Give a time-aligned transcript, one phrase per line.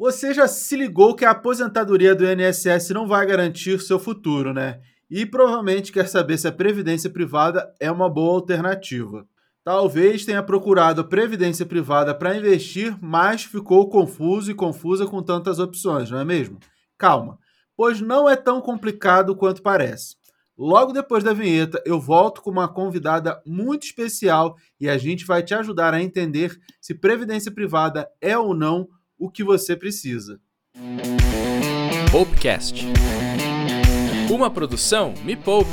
[0.00, 4.80] Você já se ligou que a aposentadoria do INSS não vai garantir seu futuro, né?
[5.10, 9.26] E provavelmente quer saber se a previdência privada é uma boa alternativa.
[9.62, 15.58] Talvez tenha procurado a previdência privada para investir, mas ficou confuso e confusa com tantas
[15.58, 16.58] opções, não é mesmo?
[16.96, 17.38] Calma,
[17.76, 20.16] pois não é tão complicado quanto parece.
[20.56, 25.42] Logo depois da vinheta, eu volto com uma convidada muito especial e a gente vai
[25.42, 28.88] te ajudar a entender se previdência privada é ou não
[29.20, 30.40] o que você precisa.
[32.10, 32.86] Popcast.
[34.30, 35.70] Uma produção Me Poupe.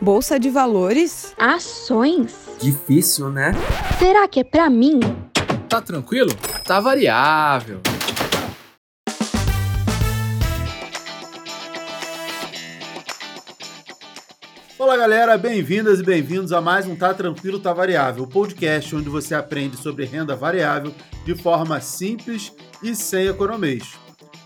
[0.00, 1.34] Bolsa de valores?
[1.36, 2.32] Ações?
[2.60, 3.52] Difícil, né?
[3.98, 5.00] Será que é pra mim?
[5.68, 6.30] Tá tranquilo?
[6.64, 7.80] Tá variável.
[14.84, 19.08] Olá, galera, bem-vindas e bem-vindos a mais um Tá Tranquilo, Tá Variável, o podcast onde
[19.08, 22.52] você aprende sobre renda variável de forma simples
[22.82, 23.94] e sem economês.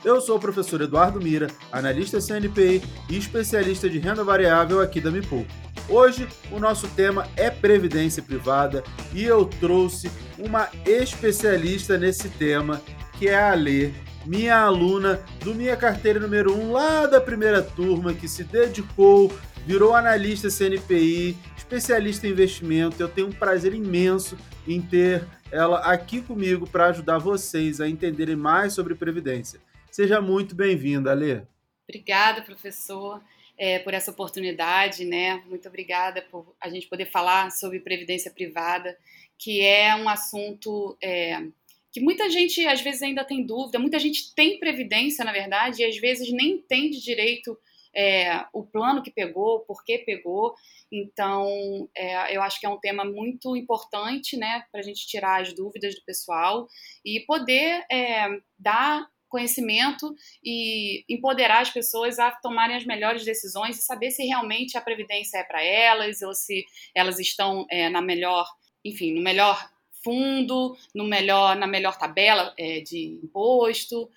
[0.04, 2.80] Eu sou o professor Eduardo Mira, analista CNPI
[3.10, 5.44] e especialista de renda variável aqui da Mipou.
[5.88, 10.08] Hoje o nosso tema é previdência privada e eu trouxe
[10.38, 12.80] uma especialista nesse tema,
[13.18, 13.90] que é a Lê,
[14.24, 19.32] minha aluna do Minha Carteira número 1 lá da primeira turma, que se dedicou
[19.66, 23.02] virou analista CNPI, especialista em investimento.
[23.02, 28.36] Eu tenho um prazer imenso em ter ela aqui comigo para ajudar vocês a entenderem
[28.36, 29.60] mais sobre previdência.
[29.90, 31.42] Seja muito bem-vinda, Alê.
[31.88, 33.22] Obrigada, professor,
[33.56, 35.42] é, por essa oportunidade, né?
[35.48, 38.96] Muito obrigada por a gente poder falar sobre previdência privada,
[39.38, 41.42] que é um assunto é,
[41.90, 45.84] que muita gente às vezes ainda tem dúvida, muita gente tem previdência, na verdade, e
[45.84, 47.58] às vezes nem entende direito
[47.94, 50.54] é, o plano que pegou, por que pegou.
[50.90, 55.42] Então, é, eu acho que é um tema muito importante, né, para a gente tirar
[55.42, 56.66] as dúvidas do pessoal
[57.04, 63.82] e poder é, dar conhecimento e empoderar as pessoas a tomarem as melhores decisões e
[63.82, 66.64] saber se realmente a previdência é para elas ou se
[66.94, 68.46] elas estão é, na melhor,
[68.84, 69.68] enfim, no melhor
[70.02, 74.08] fundo, no melhor, na melhor tabela é, de imposto.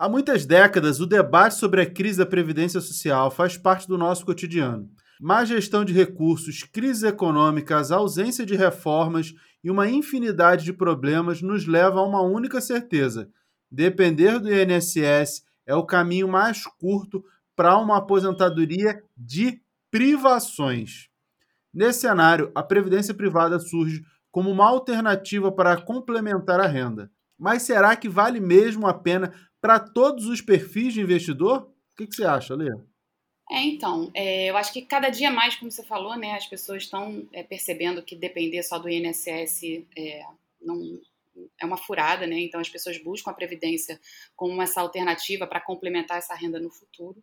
[0.00, 4.24] Há muitas décadas, o debate sobre a crise da Previdência Social faz parte do nosso
[4.24, 4.88] cotidiano.
[5.20, 11.66] Má gestão de recursos, crises econômicas, ausência de reformas e uma infinidade de problemas nos
[11.66, 13.28] leva a uma única certeza:
[13.68, 17.24] depender do INSS é o caminho mais curto
[17.56, 19.60] para uma aposentadoria de
[19.90, 21.08] privações.
[21.74, 27.10] Nesse cenário, a previdência privada surge como uma alternativa para complementar a renda.
[27.38, 31.62] Mas será que vale mesmo a pena para todos os perfis de investidor?
[31.62, 32.70] O que, que você acha, Lê?
[33.50, 36.82] É, então, é, eu acho que cada dia mais, como você falou, né, as pessoas
[36.82, 39.62] estão é, percebendo que depender só do INSS
[39.96, 40.22] é,
[40.60, 41.00] não,
[41.60, 42.38] é uma furada, né?
[42.40, 43.98] Então as pessoas buscam a previdência
[44.36, 47.22] como essa alternativa para complementar essa renda no futuro.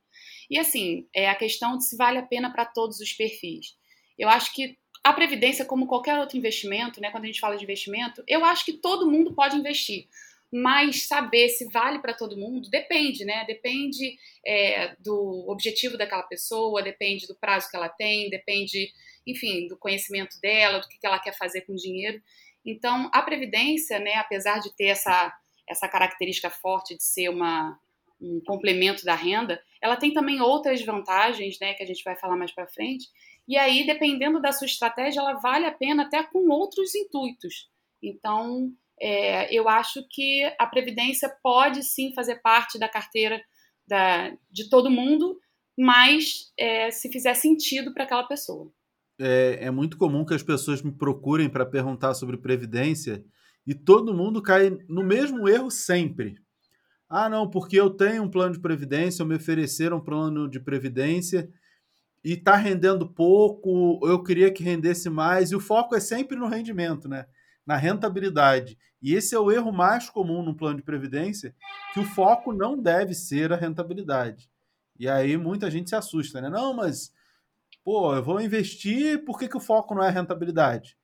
[0.50, 3.76] E assim, é a questão de se vale a pena para todos os perfis.
[4.18, 7.64] Eu acho que a previdência, como qualquer outro investimento, né, quando a gente fala de
[7.64, 10.08] investimento, eu acho que todo mundo pode investir
[10.52, 13.44] mas saber se vale para todo mundo depende, né?
[13.46, 18.90] Depende é, do objetivo daquela pessoa, depende do prazo que ela tem, depende,
[19.28, 22.22] enfim, do conhecimento dela, do que ela quer fazer com o dinheiro.
[22.66, 25.34] Então, a previdência, né, apesar de ter essa,
[25.68, 27.78] essa característica forte de ser uma,
[28.22, 32.38] um complemento da renda, ela tem também outras vantagens, né, que a gente vai falar
[32.38, 33.08] mais para frente.
[33.48, 37.70] E aí, dependendo da sua estratégia, ela vale a pena até com outros intuitos.
[38.02, 43.42] Então, é, eu acho que a Previdência pode sim fazer parte da carteira
[43.88, 45.40] da, de todo mundo,
[45.78, 48.72] mas é, se fizer sentido para aquela pessoa.
[49.20, 53.24] É, é, muito comum que as pessoas me procurem para perguntar sobre Previdência
[53.66, 56.36] e todo mundo cai no mesmo erro sempre.
[57.08, 60.60] Ah, não, porque eu tenho um plano de Previdência, eu me ofereceram um plano de
[60.60, 61.50] Previdência
[62.26, 66.48] e está rendendo pouco, eu queria que rendesse mais, e o foco é sempre no
[66.48, 67.26] rendimento, né?
[67.66, 68.78] na rentabilidade.
[69.02, 71.56] E esse é o erro mais comum no plano de previdência,
[71.94, 74.50] que o foco não deve ser a rentabilidade.
[74.98, 76.50] E aí muita gente se assusta, né?
[76.50, 77.12] Não, mas
[77.84, 80.98] pô, eu vou investir, por que, que o foco não é a rentabilidade?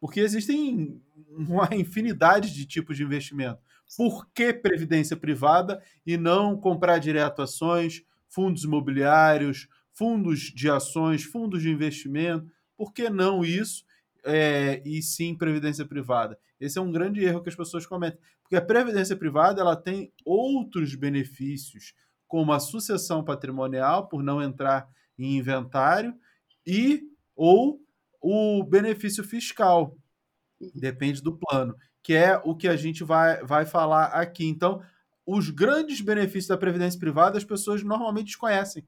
[0.00, 3.60] Porque existem uma infinidade de tipos de investimento.
[3.96, 9.66] Por que previdência privada e não comprar direto ações, fundos imobiliários,
[9.98, 12.46] fundos de ações, fundos de investimento?
[12.76, 13.84] Por que não isso?
[14.24, 16.38] é, e sim previdência privada.
[16.60, 20.12] Esse é um grande erro que as pessoas cometem, porque a previdência privada ela tem
[20.24, 21.94] outros benefícios,
[22.26, 26.14] como a sucessão patrimonial por não entrar em inventário
[26.66, 27.02] e
[27.34, 27.80] ou
[28.20, 29.96] o benefício fiscal,
[30.74, 34.46] depende do plano, que é o que a gente vai, vai falar aqui.
[34.46, 34.82] Então,
[35.24, 38.84] os grandes benefícios da previdência privada as pessoas normalmente desconhecem.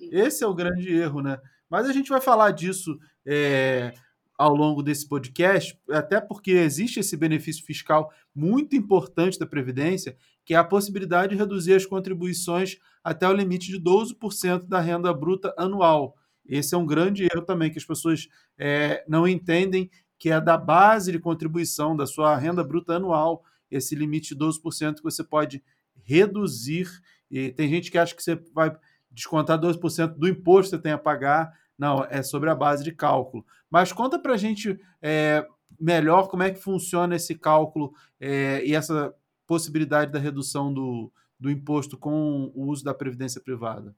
[0.00, 1.38] Esse é o grande erro, né?
[1.68, 3.92] Mas a gente vai falar disso é,
[4.38, 10.54] ao longo desse podcast, até porque existe esse benefício fiscal muito importante da Previdência, que
[10.54, 15.52] é a possibilidade de reduzir as contribuições até o limite de 12% da renda bruta
[15.58, 16.16] anual.
[16.46, 20.56] Esse é um grande erro também, que as pessoas é, não entendem que é da
[20.56, 25.62] base de contribuição da sua renda bruta anual, esse limite de 12% que você pode
[26.02, 26.88] reduzir.
[27.30, 28.74] E tem gente que acha que você vai
[29.18, 31.52] descontar 12% do imposto que você tem a pagar.
[31.76, 33.44] Não, é sobre a base de cálculo.
[33.70, 35.46] Mas conta para a gente é,
[35.78, 39.14] melhor como é que funciona esse cálculo é, e essa
[39.46, 43.94] possibilidade da redução do, do imposto com o uso da previdência privada.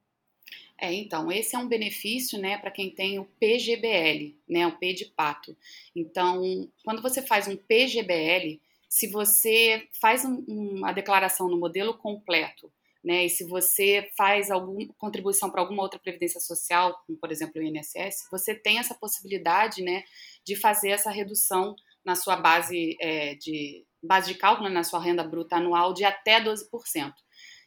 [0.78, 4.94] É, então, esse é um benefício, né, para quem tem o PGBL, né, o P
[4.94, 5.54] de pato.
[5.94, 8.58] Então, quando você faz um PGBL,
[8.88, 14.86] se você faz um, uma declaração no modelo completo, né, e se você faz alguma
[14.98, 19.82] contribuição para alguma outra previdência social, como por exemplo o INSS, você tem essa possibilidade,
[19.82, 20.04] né,
[20.44, 21.74] de fazer essa redução
[22.04, 26.04] na sua base é, de base de cálculo, né, na sua renda bruta anual de
[26.04, 27.12] até 12%.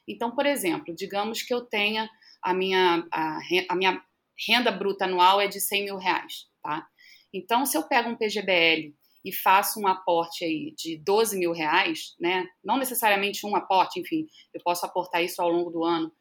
[0.08, 2.10] Então, por exemplo, digamos que eu tenha
[2.42, 3.40] a minha, a,
[3.70, 4.04] a minha
[4.48, 6.88] renda bruta anual é de 100 mil reais, tá?
[7.34, 12.16] Então, se eu pego um PGBL e faço um aporte aí de 12 mil reais,
[12.20, 12.46] né?
[12.64, 16.12] Não necessariamente um aporte, enfim, eu posso aportar isso ao longo do ano.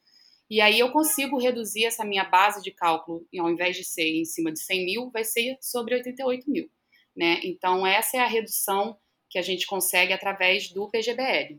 [0.48, 4.08] E aí eu consigo reduzir essa minha base de cálculo, e ao invés de ser
[4.08, 6.70] em cima de 100 mil, vai ser sobre 88 mil,
[7.16, 7.40] né?
[7.42, 8.96] Então essa é a redução
[9.30, 11.58] que a gente consegue através do PGBL.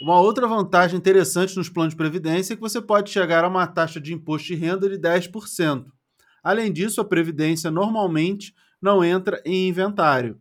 [0.00, 3.66] Uma outra vantagem interessante nos planos de previdência é que você pode chegar a uma
[3.66, 5.86] taxa de imposto de renda de 10%.
[6.42, 10.40] Além disso, a previdência normalmente não entra em inventário.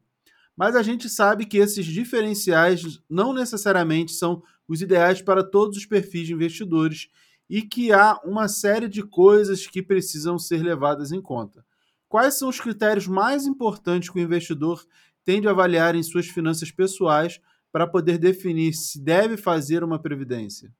[0.58, 5.86] Mas a gente sabe que esses diferenciais não necessariamente são os ideais para todos os
[5.86, 7.10] perfis de investidores
[7.48, 11.64] e que há uma série de coisas que precisam ser levadas em conta.
[12.10, 14.84] Quais são os critérios mais importantes que o investidor
[15.24, 17.40] tem de avaliar em suas finanças pessoais
[17.72, 20.74] para poder definir se deve fazer uma previdência?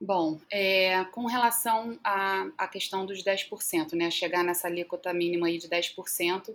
[0.00, 5.58] Bom, é, com relação à, à questão dos 10%, né, chegar nessa alíquota mínima aí
[5.58, 6.54] de 10%,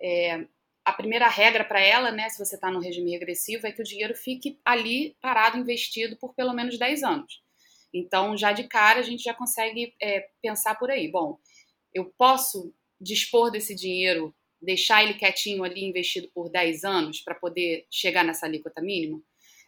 [0.00, 0.46] é,
[0.88, 3.84] a primeira regra para ela, né, se você está no regime regressivo, é que o
[3.84, 7.42] dinheiro fique ali parado, investido por pelo menos 10 anos.
[7.92, 11.10] Então, já de cara, a gente já consegue é, pensar por aí.
[11.10, 11.38] Bom,
[11.92, 17.86] eu posso dispor desse dinheiro, deixar ele quietinho ali investido por 10 anos para poder
[17.90, 19.20] chegar nessa alíquota mínima?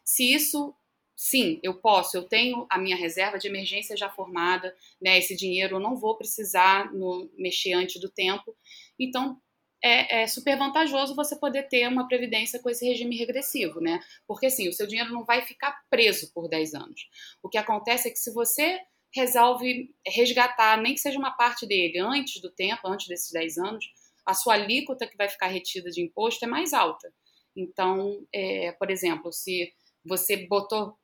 [0.03, 0.75] Se isso,
[1.15, 5.77] sim, eu posso, eu tenho a minha reserva de emergência já formada, né, esse dinheiro
[5.77, 8.57] eu não vou precisar no, mexer antes do tempo.
[8.99, 9.39] Então,
[9.83, 14.01] é, é, super vantajoso você poder ter uma previdência com esse regime regressivo, né?
[14.27, 17.09] Porque assim, o seu dinheiro não vai ficar preso por 10 anos.
[17.43, 18.81] O que acontece é que se você
[19.13, 23.93] resolve resgatar, nem que seja uma parte dele antes do tempo, antes desses 10 anos,
[24.25, 27.13] a sua alíquota que vai ficar retida de imposto é mais alta.
[27.57, 29.73] Então, é, por exemplo, se
[30.05, 30.97] você botou,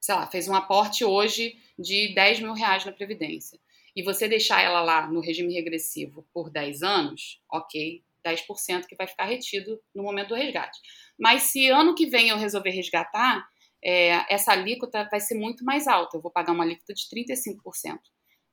[0.00, 3.58] sei lá, fez um aporte hoje de 10 mil reais na Previdência
[3.94, 9.06] e você deixar ela lá no regime regressivo por 10 anos, ok, 10% que vai
[9.06, 10.78] ficar retido no momento do resgate.
[11.18, 13.44] Mas se ano que vem eu resolver resgatar,
[13.82, 16.16] é, essa alíquota vai ser muito mais alta.
[16.16, 17.98] Eu vou pagar uma alíquota de 35%.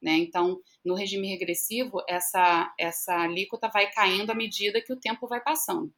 [0.01, 0.11] Né?
[0.17, 5.41] Então, no regime regressivo, essa, essa alíquota vai caindo à medida que o tempo vai
[5.41, 5.91] passando.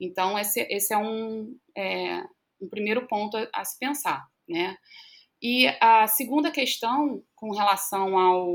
[0.00, 2.22] Então, esse, esse é, um, é
[2.60, 4.26] um primeiro ponto a, a se pensar.
[4.48, 4.76] Né?
[5.42, 8.48] E a segunda questão, com relação ao,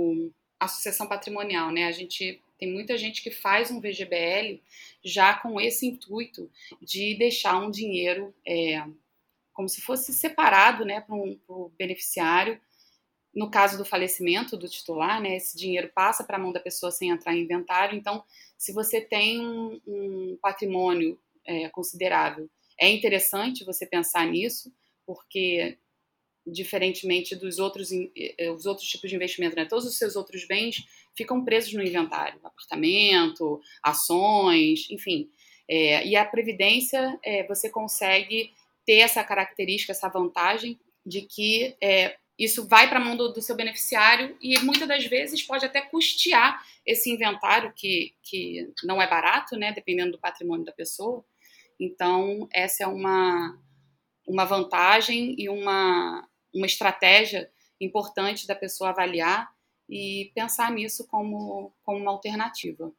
[0.59, 1.85] à sucessão patrimonial, né?
[1.85, 4.61] a gente tem muita gente que faz um VGBL
[5.03, 6.49] já com esse intuito
[6.81, 8.83] de deixar um dinheiro é,
[9.53, 11.39] como se fosse separado né, para um
[11.77, 12.59] beneficiário.
[13.33, 16.91] No caso do falecimento do titular, né, esse dinheiro passa para a mão da pessoa
[16.91, 17.97] sem entrar em inventário.
[17.97, 18.23] Então,
[18.57, 22.49] se você tem um, um patrimônio é, considerável,
[22.79, 24.73] é interessante você pensar nisso,
[25.05, 25.77] porque
[26.47, 29.65] diferentemente dos outros, eh, os outros tipos de investimento, né?
[29.65, 35.29] Todos os seus outros bens ficam presos no inventário, apartamento, ações, enfim.
[35.69, 38.53] É, e a previdência, é, você consegue
[38.85, 43.41] ter essa característica, essa vantagem de que é, isso vai para a mão do, do,
[43.41, 49.09] seu beneficiário e muitas das vezes pode até custear esse inventário que, que não é
[49.09, 49.73] barato, né?
[49.73, 51.25] Dependendo do patrimônio da pessoa.
[51.79, 53.59] Então, essa é uma,
[54.25, 56.27] uma vantagem e uma,
[56.57, 57.49] uma estratégia
[57.79, 59.49] importante da pessoa avaliar
[59.89, 62.91] e pensar nisso como, como uma alternativa.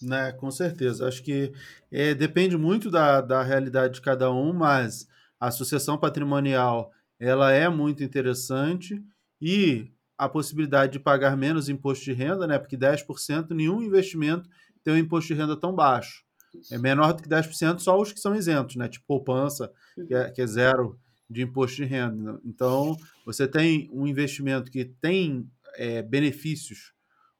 [0.00, 1.08] Né, com certeza.
[1.08, 1.52] Acho que
[1.90, 5.08] é, depende muito da, da realidade de cada um, mas
[5.40, 9.02] a sucessão patrimonial ela é muito interessante
[9.40, 12.58] e a possibilidade de pagar menos imposto de renda, né?
[12.58, 14.48] Porque 10% nenhum investimento
[14.82, 16.24] tem um imposto de renda tão baixo.
[16.72, 18.88] É menor do que 10% só os que são isentos, né?
[18.88, 19.72] Tipo poupança,
[20.06, 22.40] que é, que é zero de imposto de renda.
[22.44, 26.92] Então, você tem um investimento que tem é, benefícios,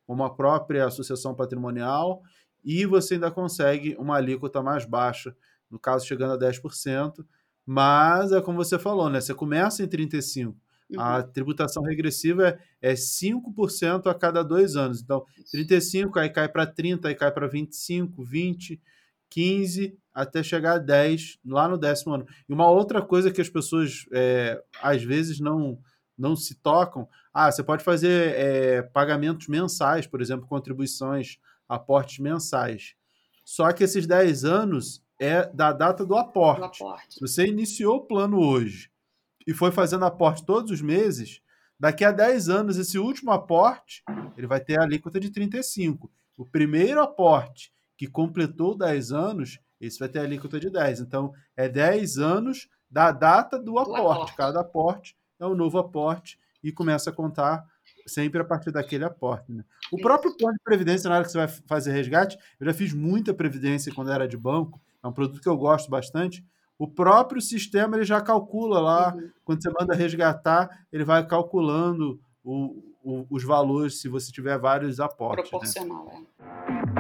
[0.07, 2.23] como a própria sucessão patrimonial,
[2.65, 5.35] e você ainda consegue uma alíquota mais baixa,
[5.71, 7.25] no caso chegando a 10%,
[7.65, 9.21] mas é como você falou, né?
[9.21, 10.55] Você começa em 35%.
[10.91, 11.01] Uhum.
[11.01, 12.49] A tributação regressiva
[12.81, 15.03] é, é 5% a cada dois anos.
[15.03, 18.81] Então, 35, aí cai para 30, aí cai para 25, 20,
[19.29, 22.27] 15, até chegar a 10 lá no décimo ano.
[22.49, 25.79] E uma outra coisa que as pessoas é, às vezes não,
[26.17, 32.95] não se tocam, ah, você pode fazer é, pagamentos mensais, por exemplo, contribuições, aportes mensais.
[33.45, 36.59] Só que esses 10 anos é da data do aporte.
[36.59, 37.15] do aporte.
[37.15, 38.91] Se você iniciou o plano hoje
[39.47, 41.41] e foi fazendo aporte todos os meses,
[41.79, 44.03] daqui a 10 anos, esse último aporte,
[44.37, 46.11] ele vai ter a alíquota de 35.
[46.37, 51.01] O primeiro aporte que completou 10 anos, esse vai ter a alíquota de 10.
[51.01, 54.01] Então, é 10 anos da data do, do aporte.
[54.01, 54.37] aporte.
[54.37, 57.65] Cada aporte é um novo aporte e começa a contar
[58.07, 59.53] sempre a partir daquele aporte.
[59.53, 59.63] Né?
[59.93, 62.93] O próprio plano de previdência, na hora que você vai fazer resgate, eu já fiz
[62.93, 66.45] muita previdência quando era de banco, é um produto que eu gosto bastante.
[66.79, 69.31] O próprio sistema ele já calcula lá, uhum.
[69.45, 75.01] quando você manda resgatar, ele vai calculando o, o, os valores se você tiver vários
[75.01, 75.45] aportes.
[75.45, 75.51] Né?
[75.51, 76.27] Proporcional, né?
[76.95, 76.98] é.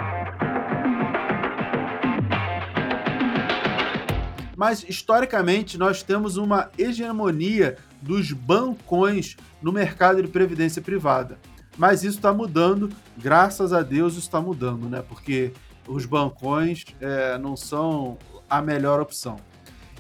[4.59, 11.39] Mas historicamente nós temos uma hegemonia dos bancões no mercado de previdência privada.
[11.77, 15.01] Mas isso está mudando, graças a Deus está mudando, né?
[15.01, 15.53] Porque
[15.87, 18.19] os bancões é, não são
[18.51, 19.37] a melhor opção.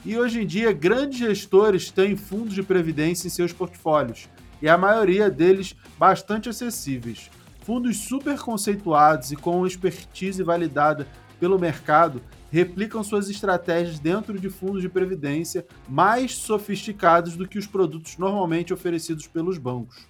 [0.04, 4.28] E hoje em dia, grandes gestores têm fundos de previdência em seus portfólios,
[4.60, 7.30] e a maioria deles bastante acessíveis.
[7.60, 11.06] Fundos super conceituados e com expertise validada
[11.38, 17.66] pelo mercado replicam suas estratégias dentro de fundos de previdência mais sofisticados do que os
[17.66, 20.06] produtos normalmente oferecidos pelos bancos.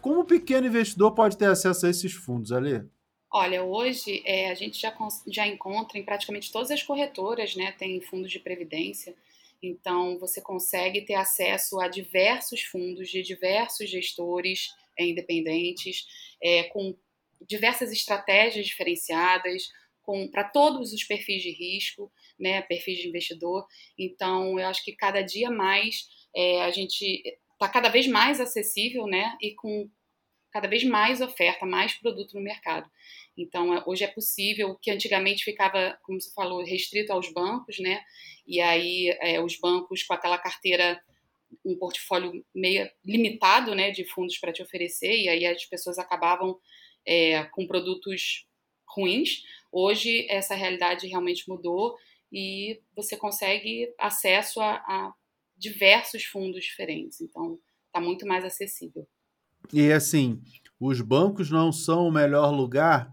[0.00, 2.82] Como o pequeno investidor pode ter acesso a esses fundos, Alê?
[3.32, 4.96] Olha, hoje é, a gente já,
[5.28, 7.70] já encontra em praticamente todas as corretoras, né?
[7.72, 9.14] Tem fundos de previdência.
[9.62, 16.06] Então, você consegue ter acesso a diversos fundos de diversos gestores é, independentes,
[16.42, 16.96] é, com
[17.46, 19.70] diversas estratégias diferenciadas,
[20.32, 22.62] para todos os perfis de risco, né?
[22.62, 23.66] Perfis de investidor.
[23.98, 29.06] Então, eu acho que cada dia mais é, a gente está cada vez mais acessível,
[29.06, 29.36] né?
[29.40, 29.88] E com
[30.52, 32.90] cada vez mais oferta, mais produto no mercado.
[33.36, 38.02] Então, é, hoje é possível, que antigamente ficava, como você falou, restrito aos bancos, né?
[38.46, 41.00] E aí é, os bancos com aquela carteira,
[41.64, 46.56] um portfólio meio limitado, né, de fundos para te oferecer, e aí as pessoas acabavam
[47.06, 48.46] é, com produtos
[48.94, 49.42] ruins.
[49.72, 51.96] Hoje essa realidade realmente mudou
[52.32, 55.12] e você consegue acesso a, a
[55.56, 57.20] diversos fundos diferentes.
[57.20, 59.06] Então, está muito mais acessível.
[59.72, 60.40] E assim,
[60.78, 63.12] os bancos não são o melhor lugar.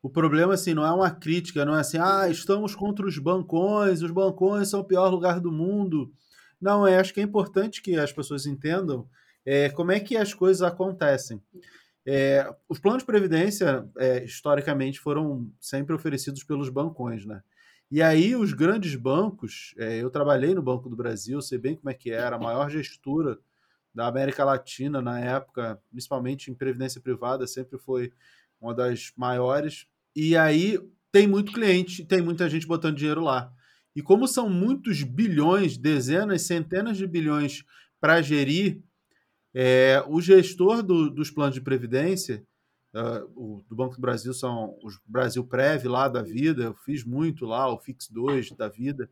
[0.00, 4.00] O problema assim não é uma crítica, não é assim, ah, estamos contra os bancões,
[4.00, 6.12] os bancões são o pior lugar do mundo.
[6.60, 9.08] Não, é, acho que é importante que as pessoas entendam
[9.44, 11.42] é, como é que as coisas acontecem.
[12.10, 17.42] É, os planos de previdência, é, historicamente, foram sempre oferecidos pelos bancões, né?
[17.90, 21.90] E aí os grandes bancos, é, eu trabalhei no Banco do Brasil, sei bem como
[21.90, 23.38] é que era, a maior gestura
[23.94, 28.10] da América Latina na época, principalmente em previdência privada, sempre foi
[28.58, 29.86] uma das maiores.
[30.16, 30.78] E aí
[31.12, 33.52] tem muito cliente, tem muita gente botando dinheiro lá.
[33.94, 37.64] E como são muitos bilhões, dezenas, centenas de bilhões
[38.00, 38.82] para gerir,
[39.54, 42.44] é, o gestor do, dos planos de previdência,
[42.94, 47.04] uh, o, do Banco do Brasil são os Brasil Prev lá da vida, eu fiz
[47.04, 49.10] muito lá, o Fix 2 da vida.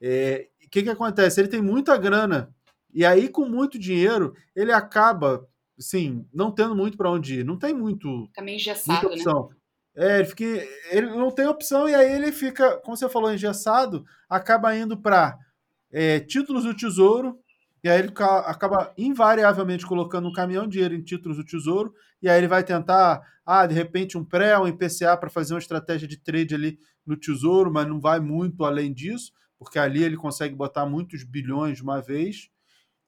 [0.00, 1.40] É, o que, que acontece?
[1.40, 2.54] Ele tem muita grana
[2.92, 5.46] e aí, com muito dinheiro, ele acaba,
[5.78, 7.44] sim, não tendo muito para onde ir.
[7.44, 8.26] Não tem muito.
[8.28, 9.16] Fica meio engessado, né?
[9.16, 9.32] Né?
[9.94, 10.44] É, ele, fica,
[10.90, 15.36] ele não tem opção e aí ele fica, como você falou, engessado, acaba indo para
[15.90, 17.38] é, títulos do tesouro,
[17.82, 18.12] e aí ele
[18.44, 22.64] acaba invariavelmente colocando um caminhão de dinheiro em títulos do tesouro, e aí ele vai
[22.64, 26.78] tentar, ah, de repente um pré, um IPCA para fazer uma estratégia de trade ali
[27.06, 31.78] no tesouro, mas não vai muito além disso, porque ali ele consegue botar muitos bilhões
[31.78, 32.50] de uma vez.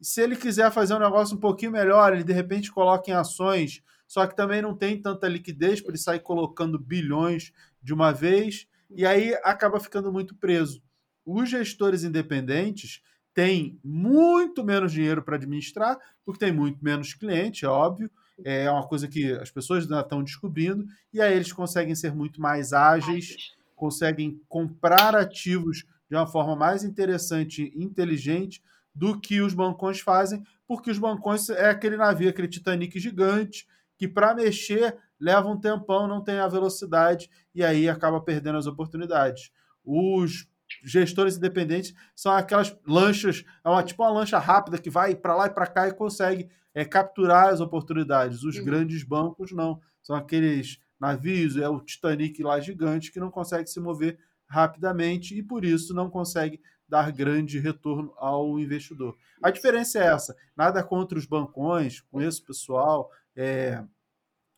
[0.00, 3.15] E se ele quiser fazer um negócio um pouquinho melhor, ele de repente coloca em
[3.15, 8.12] ações, só que também não tem tanta liquidez para ele sair colocando bilhões de uma
[8.12, 10.83] vez, e aí acaba ficando muito preso.
[11.25, 13.03] Os gestores independentes
[13.41, 18.11] têm muito menos dinheiro para administrar, porque tem muito menos cliente, é óbvio,
[18.45, 22.39] é uma coisa que as pessoas ainda estão descobrindo, e aí eles conseguem ser muito
[22.39, 28.63] mais ágeis, conseguem comprar ativos de uma forma mais interessante e inteligente
[28.95, 33.67] do que os bancões fazem, porque os bancões é aquele navio, aquele Titanic gigante,
[33.97, 38.67] que para mexer leva um tempão, não tem a velocidade e aí acaba perdendo as
[38.67, 39.51] oportunidades.
[39.83, 40.47] Os
[40.83, 45.47] gestores independentes são aquelas lanchas, é uma, tipo uma lancha rápida que vai para lá
[45.47, 48.43] e para cá e consegue é, capturar as oportunidades.
[48.43, 48.65] Os uhum.
[48.65, 53.81] grandes bancos não, são aqueles navios, é o Titanic lá gigante que não consegue se
[53.81, 59.17] mover rapidamente e por isso não consegue dar grande retorno ao investidor.
[59.41, 60.37] A diferença é essa.
[60.57, 63.83] Nada contra os bancões, conheço pessoal, é,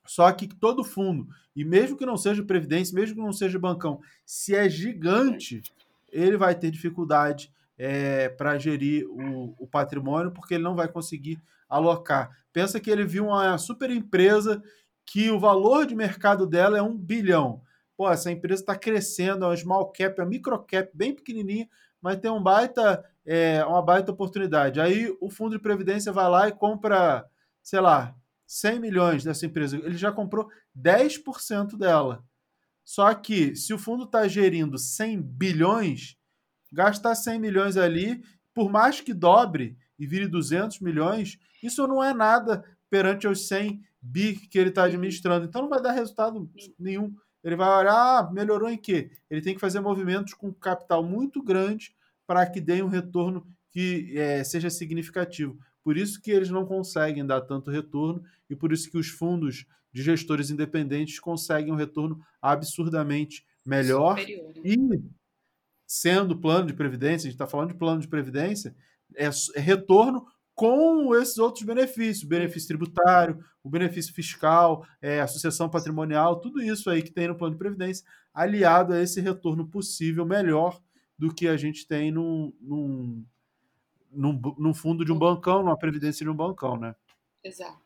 [0.07, 4.00] só que todo fundo, e mesmo que não seja previdência, mesmo que não seja bancão,
[4.25, 5.62] se é gigante,
[6.12, 11.42] ele vai ter dificuldade é, para gerir o, o, patrimônio, porque ele não vai conseguir
[11.69, 12.31] alocar.
[12.52, 14.62] Pensa que ele viu uma super empresa
[15.04, 17.62] que o valor de mercado dela é um bilhão.
[17.97, 21.69] Pô, essa empresa está crescendo, é uma small cap, é uma micro cap, bem pequenininha,
[22.00, 24.81] mas tem um baita, é, uma baita oportunidade.
[24.81, 27.25] Aí o fundo de previdência vai lá e compra,
[27.62, 28.14] sei lá,
[28.47, 29.76] 100 milhões dessa empresa.
[29.76, 32.23] Ele já comprou 10% dela.
[32.85, 36.17] Só que se o fundo está gerindo 100 bilhões,
[36.73, 38.23] gastar 100 milhões ali,
[38.55, 43.83] por mais que dobre e vire 200 milhões, isso não é nada perante os 100
[44.01, 45.47] bi que ele está administrando.
[45.47, 47.15] Então não vai dar resultado nenhum.
[47.43, 49.11] Ele vai olhar, ah, melhorou em quê?
[49.31, 51.95] Ele tem que fazer movimentos com capital muito grande
[52.27, 55.59] para que dê um retorno que é, seja significativo.
[55.83, 59.67] Por isso que eles não conseguem dar tanto retorno e por isso que os fundos
[59.92, 64.18] de gestores independentes conseguem um retorno absurdamente melhor.
[64.18, 64.52] Superior.
[64.56, 64.62] Né?
[64.64, 65.02] E
[65.87, 68.75] sendo plano de previdência, a gente está falando de plano de previdência,
[69.14, 75.68] é, é retorno com esses outros benefícios, benefício tributário, o benefício fiscal, é, a sucessão
[75.68, 80.24] patrimonial, tudo isso aí que tem no plano de previdência, aliado a esse retorno possível
[80.24, 80.81] melhor
[81.18, 83.24] do que a gente tem num, num,
[84.11, 86.94] num, num fundo de um bancão, numa previdência de um bancão, né?
[87.44, 87.81] Exato.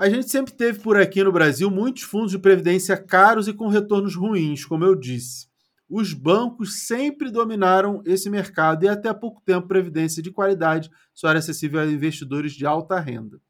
[0.00, 3.68] A gente sempre teve por aqui no Brasil muitos fundos de previdência caros e com
[3.68, 5.46] retornos ruins, como eu disse.
[5.90, 11.38] Os bancos sempre dominaram esse mercado e até pouco tempo previdência de qualidade só era
[11.38, 13.42] acessível a investidores de alta renda.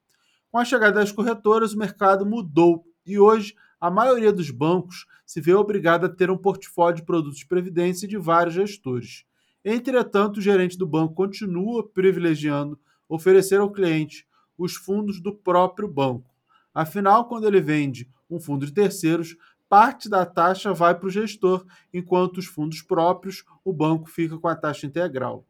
[0.51, 5.41] Com a chegada das corretoras, o mercado mudou e hoje a maioria dos bancos se
[5.41, 9.25] vê obrigada a ter um portfólio de produtos de previdência de vários gestores.
[9.65, 12.77] Entretanto, o gerente do banco continua privilegiando
[13.09, 14.27] oferecer ao cliente
[14.59, 16.30] os fundos do próprio banco.
[16.75, 19.37] Afinal, quando ele vende um fundo de terceiros,
[19.69, 24.49] parte da taxa vai para o gestor, enquanto os fundos próprios, o banco fica com
[24.49, 25.47] a taxa integral.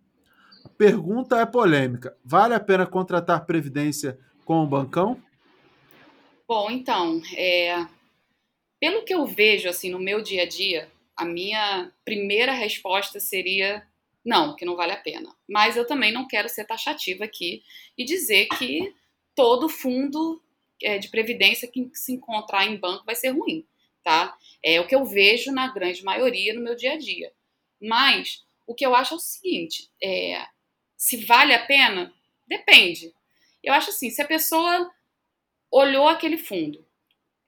[0.65, 5.23] A pergunta é polêmica: vale a pena contratar previdência com o bancão?
[6.47, 7.87] Bom, então, é...
[8.79, 13.87] pelo que eu vejo assim no meu dia a dia, a minha primeira resposta seria
[14.25, 15.35] não, que não vale a pena.
[15.49, 17.63] Mas eu também não quero ser taxativa aqui
[17.97, 18.95] e dizer que
[19.35, 20.43] todo fundo
[20.83, 23.67] é, de previdência que se encontrar em banco vai ser ruim,
[24.03, 24.37] tá?
[24.63, 27.33] É o que eu vejo na grande maioria no meu dia a dia.
[27.81, 30.47] Mas o que eu acho é o seguinte: é,
[30.97, 32.13] se vale a pena,
[32.47, 33.13] depende.
[33.63, 34.91] Eu acho assim, se a pessoa
[35.71, 36.85] olhou aquele fundo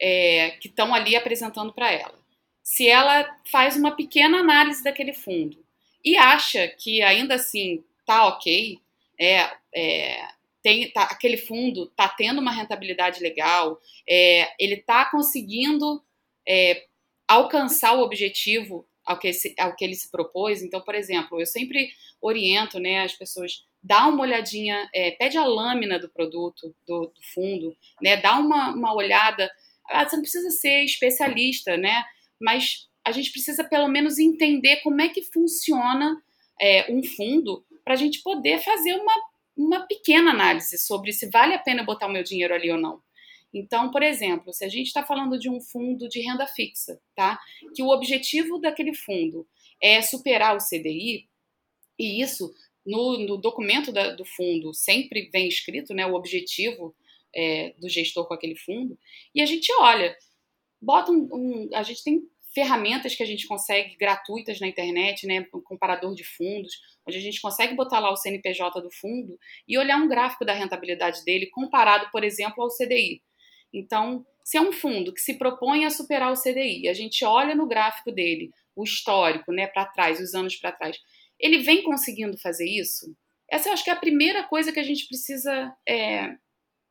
[0.01, 2.19] é, que estão ali apresentando para ela,
[2.63, 5.65] se ela faz uma pequena análise daquele fundo
[6.05, 8.79] e acha que ainda assim tá ok,
[9.19, 10.29] é, é
[10.63, 16.03] tem, tá, aquele fundo está tendo uma rentabilidade legal, é, ele está conseguindo
[16.49, 16.87] é,
[17.27, 20.63] alcançar o objetivo ao que, ao que ele se propôs.
[20.63, 25.45] Então, por exemplo, eu sempre oriento né, as pessoas, dá uma olhadinha, é, pede a
[25.45, 29.51] lâmina do produto, do, do fundo, né, dá uma, uma olhada.
[29.89, 32.05] Ah, você não precisa ser especialista, né,
[32.41, 36.23] mas a gente precisa pelo menos entender como é que funciona
[36.61, 41.55] é, um fundo para a gente poder fazer uma uma pequena análise sobre se vale
[41.55, 43.03] a pena botar o meu dinheiro ali ou não.
[43.53, 47.39] Então, por exemplo, se a gente está falando de um fundo de renda fixa, tá?
[47.75, 49.47] Que o objetivo daquele fundo
[49.81, 51.29] é superar o CDI,
[51.99, 52.53] e isso
[52.85, 56.07] no, no documento da, do fundo sempre vem escrito, né?
[56.07, 56.95] O objetivo
[57.35, 58.99] é, do gestor com aquele fundo,
[59.35, 60.17] e a gente olha,
[60.81, 62.23] bota um, um a gente tem
[62.55, 66.73] ferramentas que a gente consegue gratuitas na internet, né, um comparador de fundos,
[67.07, 70.53] onde a gente consegue botar lá o CNPJ do fundo e olhar um gráfico da
[70.53, 73.23] rentabilidade dele comparado, por exemplo, ao CDI.
[73.73, 77.55] Então, se é um fundo que se propõe a superar o CDI, a gente olha
[77.55, 80.99] no gráfico dele, o histórico, né, para trás, os anos para trás,
[81.39, 83.17] ele vem conseguindo fazer isso?
[83.51, 86.35] Essa eu acho que é a primeira coisa que a gente precisa é,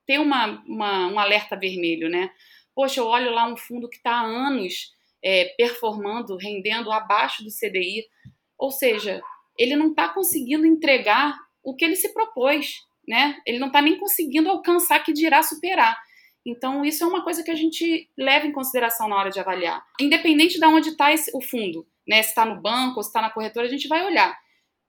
[0.06, 2.30] ter uma, uma, um alerta vermelho, né?
[2.74, 4.92] Poxa, eu olho lá um fundo que está há anos
[5.24, 8.06] é, performando, rendendo abaixo do CDI,
[8.58, 9.22] ou seja,
[9.58, 12.76] ele não está conseguindo entregar o que ele se propôs,
[13.08, 13.38] né?
[13.46, 15.98] Ele não está nem conseguindo alcançar que dirá superar.
[16.46, 19.86] Então, isso é uma coisa que a gente leva em consideração na hora de avaliar.
[20.00, 22.24] Independente de onde está o fundo, né?
[22.24, 24.36] Se está no banco ou se está na corretora, a gente vai olhar.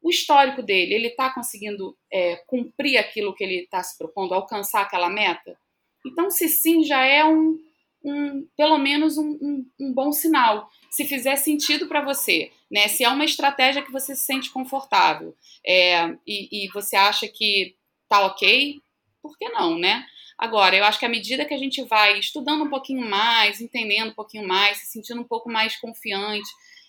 [0.01, 4.83] O histórico dele, ele está conseguindo é, cumprir aquilo que ele está se propondo, alcançar
[4.83, 5.57] aquela meta?
[6.05, 7.57] Então, se sim, já é um,
[8.05, 10.69] um pelo menos um, um, um bom sinal.
[10.91, 12.89] Se fizer sentido para você, né?
[12.89, 15.35] Se é uma estratégia que você se sente confortável
[15.67, 17.77] é, e, e você acha que
[18.09, 18.81] tá ok,
[19.23, 20.05] por que não, né?
[20.37, 24.11] Agora, eu acho que à medida que a gente vai estudando um pouquinho mais, entendendo
[24.11, 26.49] um pouquinho mais, se sentindo um pouco mais confiante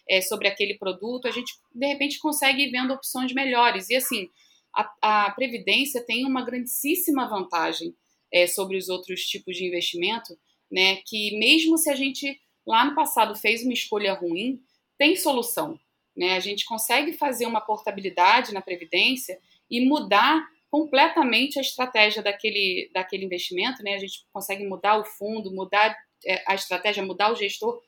[0.09, 3.89] é, sobre aquele produto, a gente de repente consegue ir vendo opções melhores.
[3.89, 4.29] E assim,
[4.75, 7.95] a, a Previdência tem uma grandíssima vantagem
[8.33, 10.35] é, sobre os outros tipos de investimento,
[10.73, 10.95] né?
[11.05, 14.59] Que mesmo se a gente lá no passado fez uma escolha ruim,
[14.97, 15.79] tem solução.
[16.17, 16.35] Né?
[16.35, 19.37] A gente consegue fazer uma portabilidade na Previdência
[19.69, 23.93] e mudar completamente a estratégia daquele, daquele investimento, né?
[23.93, 27.79] A gente consegue mudar o fundo, mudar é, a estratégia, mudar o gestor,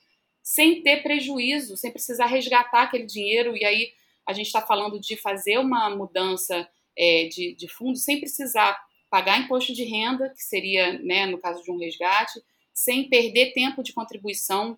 [0.44, 3.58] sem ter prejuízo, sem precisar resgatar aquele dinheiro.
[3.58, 3.92] E aí
[4.28, 9.40] a gente está falando de fazer uma mudança é, de, de fundo sem precisar pagar
[9.40, 12.40] imposto de renda, que seria, né, no caso de um resgate,
[12.76, 14.78] sem perder tempo de contribuição.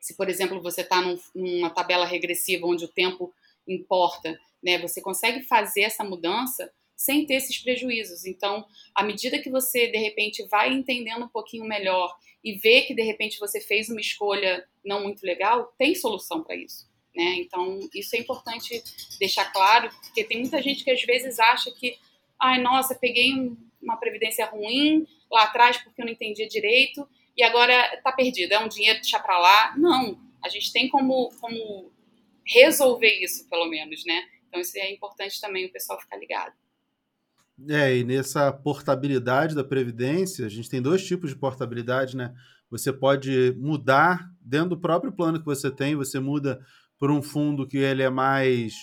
[0.00, 3.34] Se, por exemplo, você está num, numa tabela regressiva onde o tempo
[3.66, 8.24] importa, né, você consegue fazer essa mudança sem ter esses prejuízos.
[8.24, 12.94] Então, à medida que você de repente vai entendendo um pouquinho melhor e vê que
[12.94, 16.88] de repente você fez uma escolha não muito legal, tem solução para isso.
[17.14, 17.34] Né?
[17.38, 18.82] Então, isso é importante
[19.18, 21.98] deixar claro, porque tem muita gente que às vezes acha que,
[22.40, 27.42] ai, nossa, peguei um, uma previdência ruim lá atrás porque eu não entendia direito e
[27.42, 29.74] agora está perdido, é um dinheiro deixar para lá.
[29.76, 31.92] Não, a gente tem como, como
[32.44, 34.22] resolver isso, pelo menos, né?
[34.48, 36.54] Então, isso é importante também o pessoal ficar ligado.
[37.68, 42.34] É, e nessa portabilidade da Previdência, a gente tem dois tipos de portabilidade, né?
[42.70, 46.60] Você pode mudar dentro do próprio plano que você tem, você muda
[46.98, 48.74] por um fundo que ele é mais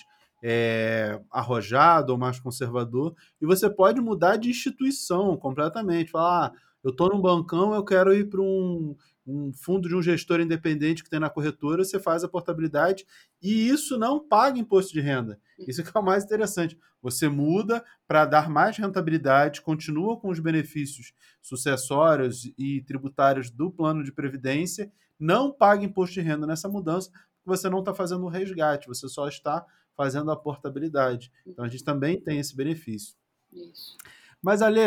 [0.44, 6.12] é, arrojado ou mais conservador, e você pode mudar de instituição completamente.
[6.12, 6.52] Falar, ah,
[6.84, 11.04] eu estou num bancão, eu quero ir para um um fundo de um gestor independente
[11.04, 13.06] que tem na corretora, você faz a portabilidade
[13.42, 15.40] e isso não paga imposto de renda.
[15.60, 16.78] Isso é, é o mais interessante.
[17.02, 24.04] Você muda para dar mais rentabilidade, continua com os benefícios sucessórios e tributários do plano
[24.04, 27.10] de previdência, não paga imposto de renda nessa mudança,
[27.46, 31.32] você não está fazendo um resgate, você só está fazendo a portabilidade.
[31.46, 33.16] Então a gente também tem esse benefício.
[33.52, 33.98] Isso.
[34.42, 34.82] Mas, Ale,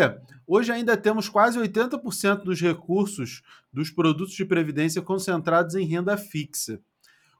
[0.47, 3.43] hoje ainda temos quase 80% dos recursos
[3.73, 6.79] dos produtos de previdência concentrados em renda fixa.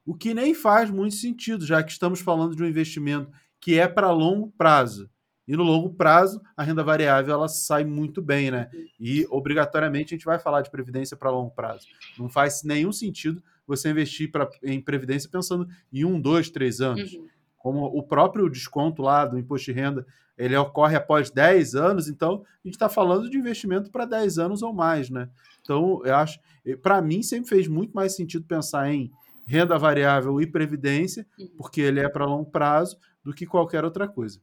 [0.03, 3.87] O que nem faz muito sentido, já que estamos falando de um investimento que é
[3.87, 5.09] para longo prazo.
[5.47, 8.69] E no longo prazo, a renda variável ela sai muito bem, né?
[8.99, 11.87] E obrigatoriamente a gente vai falar de previdência para longo prazo.
[12.17, 17.13] Não faz nenhum sentido você investir pra, em previdência pensando em um, dois, três anos.
[17.13, 17.27] Uhum.
[17.67, 20.05] Como o próprio desconto lá do imposto de renda
[20.37, 24.61] ele ocorre após 10 anos, então a gente está falando de investimento para 10 anos
[24.61, 25.27] ou mais, né?
[25.61, 26.39] Então, eu acho,
[26.81, 29.11] para mim, sempre fez muito mais sentido pensar em
[29.45, 31.49] renda variável e previdência, uhum.
[31.57, 34.39] porque ele é para longo prazo, do que qualquer outra coisa.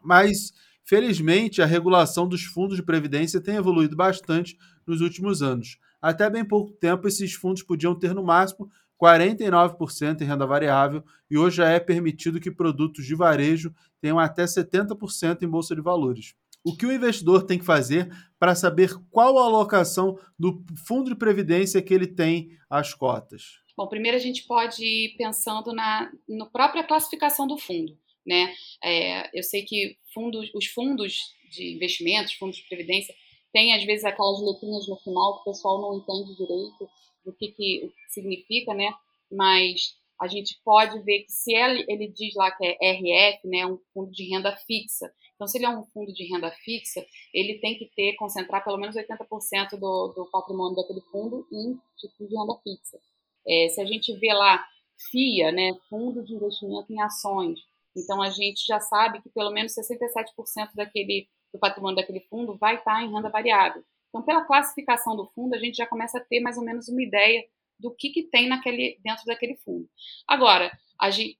[0.00, 0.52] Mas,
[0.84, 4.56] felizmente, a regulação dos fundos de previdência tem evoluído bastante
[4.86, 5.80] nos últimos anos.
[6.00, 11.36] Até bem pouco tempo, esses fundos podiam ter, no máximo, 49% em renda variável e
[11.36, 16.34] hoje já é permitido que produtos de varejo tenham até 70% em bolsa de valores.
[16.64, 21.16] O que o investidor tem que fazer para saber qual a alocação do fundo de
[21.16, 23.60] previdência que ele tem às cotas?
[23.76, 27.96] Bom, primeiro a gente pode ir pensando na, na própria classificação do fundo.
[28.26, 28.52] Né?
[28.82, 31.18] É, eu sei que fundos, os fundos
[31.50, 33.14] de investimentos, fundos de previdência,
[33.52, 36.88] têm às vezes aquelas letrinhas no final que o pessoal não entende direito
[37.26, 38.94] do que, que significa, né?
[39.30, 43.66] Mas a gente pode ver que se ele, ele diz lá que é RF, né,
[43.66, 45.12] um fundo de renda fixa.
[45.34, 48.78] Então, se ele é um fundo de renda fixa, ele tem que ter, concentrar pelo
[48.78, 52.98] menos 80% do, do patrimônio daquele fundo em tipo de renda fixa.
[53.46, 54.64] É, se a gente vê lá
[55.10, 57.60] FIA, né, Fundo de Investimento em Ações,
[57.94, 62.76] então a gente já sabe que pelo menos 67% daquele, do patrimônio daquele fundo vai
[62.76, 63.84] estar em renda variável.
[64.16, 67.02] Então, pela classificação do fundo, a gente já começa a ter mais ou menos uma
[67.02, 67.44] ideia
[67.78, 69.86] do que, que tem naquele, dentro daquele fundo.
[70.26, 70.72] Agora,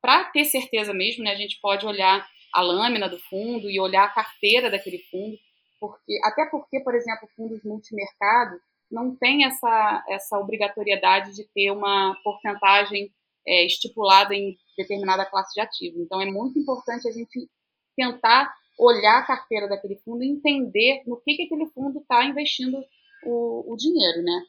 [0.03, 4.05] para ter certeza mesmo, né, a gente pode olhar a lâmina do fundo e olhar
[4.05, 5.39] a carteira daquele fundo,
[5.81, 8.61] porque até porque, por exemplo, fundos multimercado
[8.91, 13.11] não tem essa, essa obrigatoriedade de ter uma porcentagem
[13.47, 16.03] é, estipulada em determinada classe de ativo.
[16.03, 17.49] Então, é muito importante a gente
[17.97, 22.85] tentar olhar a carteira daquele fundo e entender no que, que aquele fundo está investindo
[23.25, 24.43] o, o, dinheiro, né?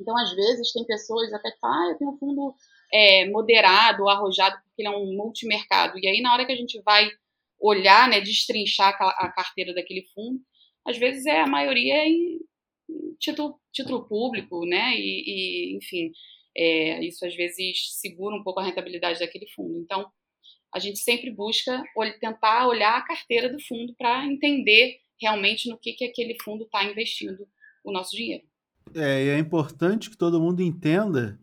[0.00, 2.54] Então, às vezes, tem pessoas até que falam, ah, eu tenho um fundo
[2.92, 5.98] é, moderado, arrojado, porque ele é um multimercado.
[5.98, 7.08] E aí, na hora que a gente vai
[7.60, 10.40] olhar, né, destrinchar a carteira daquele fundo,
[10.86, 12.38] às vezes é a maioria é em
[13.18, 14.94] título, título público, né?
[14.96, 16.12] E, e enfim,
[16.56, 19.78] é, isso às vezes segura um pouco a rentabilidade daquele fundo.
[19.78, 20.10] Então,
[20.74, 21.82] a gente sempre busca
[22.20, 26.84] tentar olhar a carteira do fundo para entender realmente no que, que aquele fundo está
[26.84, 27.46] investindo
[27.84, 28.44] o nosso dinheiro.
[28.94, 31.38] É, e é importante que todo mundo entenda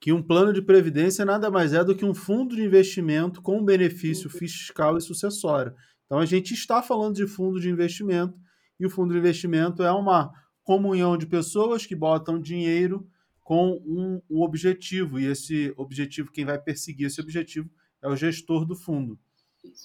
[0.00, 3.64] que um plano de previdência nada mais é do que um fundo de investimento com
[3.64, 5.74] benefício fiscal e sucessório.
[6.06, 8.38] Então a gente está falando de fundo de investimento
[8.78, 13.06] e o fundo de investimento é uma comunhão de pessoas que botam dinheiro
[13.42, 17.68] com um, um objetivo e esse objetivo quem vai perseguir esse objetivo
[18.02, 19.18] é o gestor do fundo.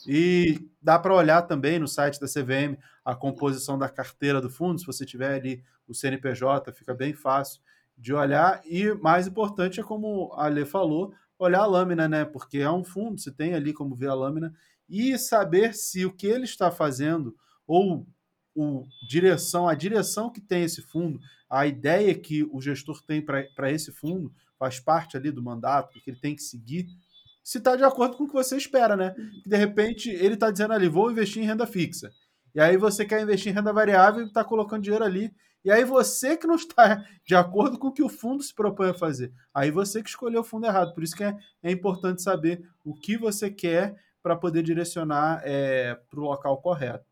[0.08, 4.80] E dá para olhar também no site da CVM a composição da carteira do fundo,
[4.80, 7.62] se você tiver ali o CNPJ, fica bem fácil
[7.98, 8.62] de olhar.
[8.66, 12.24] E mais importante é como a Lê falou, olhar a lâmina, né?
[12.24, 14.54] Porque é um fundo, você tem ali como ver a lâmina
[14.90, 17.36] e saber se o que ele está fazendo
[17.68, 18.06] ou
[18.56, 23.72] o direção, a direção que tem esse fundo, a ideia que o gestor tem para
[23.72, 26.88] esse fundo faz parte ali do mandato, que ele tem que seguir
[27.44, 29.14] se está de acordo com o que você espera, né?
[29.18, 29.42] Uhum.
[29.46, 32.10] de repente ele está dizendo ali, vou investir em renda fixa.
[32.56, 35.34] E aí você quer investir em renda variável e está colocando dinheiro ali.
[35.66, 38.90] E aí você que não está de acordo com o que o fundo se propõe
[38.90, 39.34] a fazer.
[39.54, 40.94] Aí você que escolheu o fundo errado.
[40.94, 45.96] Por isso que é, é importante saber o que você quer para poder direcionar é,
[46.10, 47.06] para o local correto.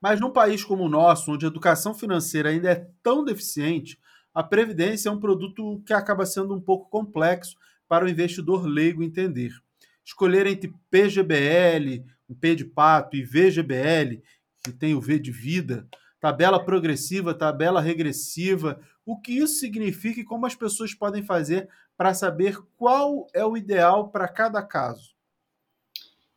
[0.00, 3.98] Mas num país como o nosso, onde a educação financeira ainda é tão deficiente,
[4.32, 7.56] a previdência é um produto que acaba sendo um pouco complexo
[7.90, 9.50] para o investidor leigo entender.
[10.04, 12.04] Escolher entre PGBL,
[12.40, 14.22] P de pato, e VGBL,
[14.62, 15.88] que tem o V de vida,
[16.20, 22.14] tabela progressiva, tabela regressiva, o que isso significa e como as pessoas podem fazer para
[22.14, 25.16] saber qual é o ideal para cada caso.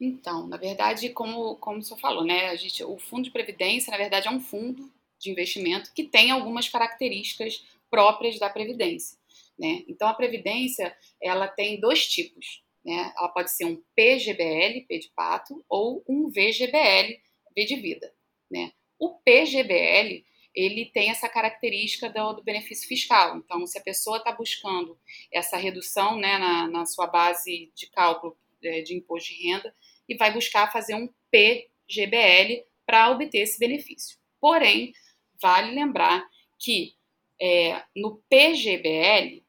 [0.01, 3.91] Então, na verdade, como, como o senhor falou, né, a gente, o fundo de previdência,
[3.91, 9.19] na verdade, é um fundo de investimento que tem algumas características próprias da previdência.
[9.57, 9.83] Né?
[9.87, 12.63] Então, a previdência ela tem dois tipos.
[12.83, 13.13] Né?
[13.17, 17.19] Ela pode ser um PGBL, P de pato, ou um VGBL,
[17.55, 18.13] V de vida.
[18.49, 18.71] Né?
[18.99, 20.23] O PGBL
[20.55, 23.37] ele tem essa característica do, do benefício fiscal.
[23.37, 24.97] Então, se a pessoa está buscando
[25.31, 29.75] essa redução né, na, na, sua base de cálculo é, de imposto de renda,
[30.07, 34.17] e vai buscar fazer um PGBL para obter esse benefício.
[34.39, 34.93] Porém,
[35.41, 36.27] vale lembrar
[36.59, 36.93] que
[37.41, 39.42] é, no PGBL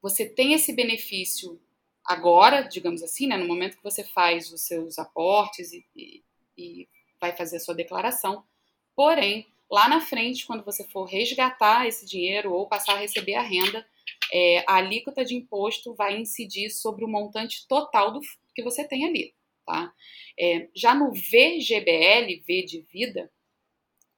[0.00, 1.60] você tem esse benefício
[2.04, 6.22] agora, digamos assim, né, no momento que você faz os seus aportes e, e,
[6.56, 6.88] e
[7.20, 8.44] vai fazer a sua declaração.
[8.96, 13.42] Porém, lá na frente, quando você for resgatar esse dinheiro ou passar a receber a
[13.42, 13.86] renda,
[14.32, 18.20] é, a alíquota de imposto vai incidir sobre o montante total do
[18.54, 19.34] que você tem ali.
[19.66, 19.92] Tá?
[20.38, 23.30] É, já no VGBL, V de vida,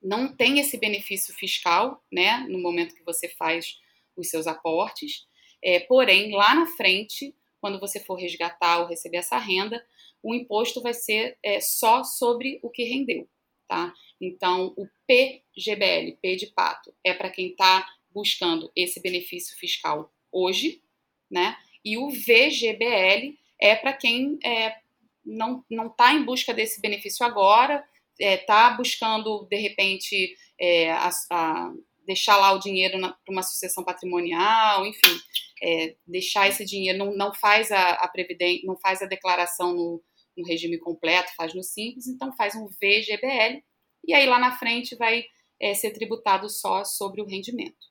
[0.01, 3.77] não tem esse benefício fiscal, né, no momento que você faz
[4.17, 5.27] os seus aportes,
[5.63, 9.85] é, porém, lá na frente, quando você for resgatar ou receber essa renda,
[10.23, 13.29] o imposto vai ser é, só sobre o que rendeu,
[13.69, 13.93] tá?
[14.21, 20.83] Então, o PGBL, P de pato, é para quem está buscando esse benefício fiscal hoje,
[21.31, 21.57] né?
[21.85, 24.77] E o VGBL é para quem é,
[25.25, 27.85] não está em busca desse benefício agora,
[28.19, 31.73] está é, buscando, de repente, é, a, a
[32.11, 35.17] deixar lá o dinheiro para uma sucessão patrimonial, enfim,
[35.63, 40.03] é, deixar esse dinheiro, não, não faz a, a previdência, não faz a declaração no,
[40.37, 43.63] no, regime completo, faz no simples, então faz um VGBL
[44.09, 45.25] e aí lá na frente vai
[45.61, 47.89] é, ser tributado só sobre o rendimento.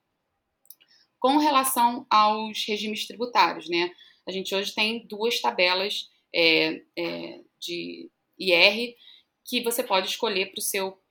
[1.17, 3.89] Com relação aos regimes tributários, né?
[4.27, 8.95] A gente hoje tem duas tabelas é, é de IR
[9.45, 10.51] que você pode escolher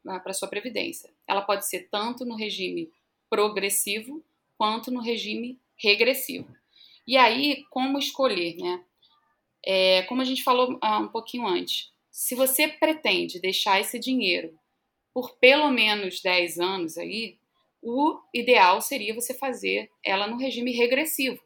[0.05, 1.11] para a sua previdência.
[1.27, 2.91] Ela pode ser tanto no regime
[3.29, 4.25] progressivo
[4.57, 6.49] quanto no regime regressivo.
[7.07, 8.85] E aí, como escolher, né?
[9.65, 14.59] É, como a gente falou ah, um pouquinho antes, se você pretende deixar esse dinheiro
[15.13, 17.39] por pelo menos 10 anos aí,
[17.83, 21.41] o ideal seria você fazer ela no regime regressivo.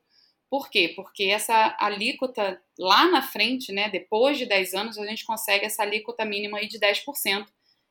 [0.51, 0.93] Por quê?
[0.95, 5.83] Porque essa alíquota lá na frente, né, depois de 10 anos, a gente consegue essa
[5.83, 7.47] alíquota mínima aí de 10%,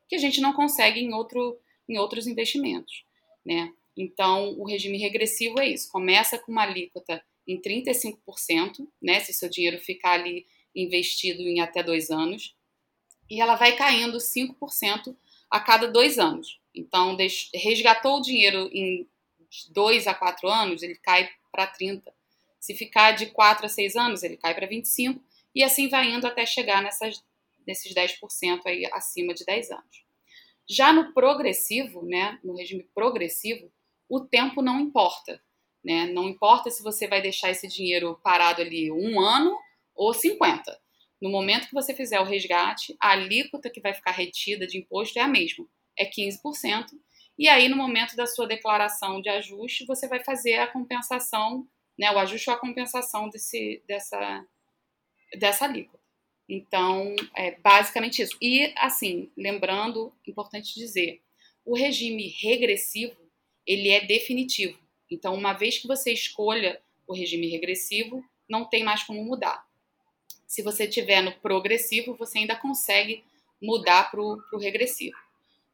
[0.08, 1.58] que a gente não consegue em, outro,
[1.90, 3.04] em outros investimentos.
[3.44, 3.74] Né?
[3.96, 9.50] Então, o regime regressivo é isso: começa com uma alíquota em 35%, né, se seu
[9.50, 12.56] dinheiro ficar ali investido em até dois anos,
[13.30, 15.16] e ela vai caindo 5%
[15.50, 16.60] a cada dois anos.
[16.74, 17.18] Então,
[17.54, 19.08] resgatou o dinheiro em
[19.70, 22.14] dois a quatro anos, ele cai para 30.
[22.60, 25.22] Se ficar de 4 a 6 anos, ele cai para 25
[25.54, 27.24] e assim vai indo até chegar nessas,
[27.66, 30.06] nesses 10% aí acima de 10 anos.
[30.70, 33.70] Já no progressivo, né, no regime progressivo,
[34.12, 35.42] o tempo não importa.
[35.84, 36.06] Né?
[36.08, 39.58] Não importa se você vai deixar esse dinheiro parado ali um ano
[39.96, 40.80] ou 50.
[41.22, 45.18] No momento que você fizer o resgate, a alíquota que vai ficar retida de imposto
[45.18, 45.66] é a mesma
[45.98, 46.88] é 15%.
[47.38, 52.12] E aí, no momento da sua declaração de ajuste, você vai fazer a compensação, né,
[52.12, 54.46] o ajuste ou a compensação desse, dessa,
[55.40, 56.00] dessa alíquota.
[56.48, 58.38] Então, é basicamente isso.
[58.42, 61.22] E, assim, lembrando, importante dizer,
[61.66, 63.16] o regime regressivo,
[63.66, 64.80] ele é definitivo.
[65.10, 69.66] Então, uma vez que você escolha o regime regressivo, não tem mais como mudar.
[70.48, 73.24] Se você tiver no progressivo, você ainda consegue
[73.62, 75.18] mudar para o regressivo.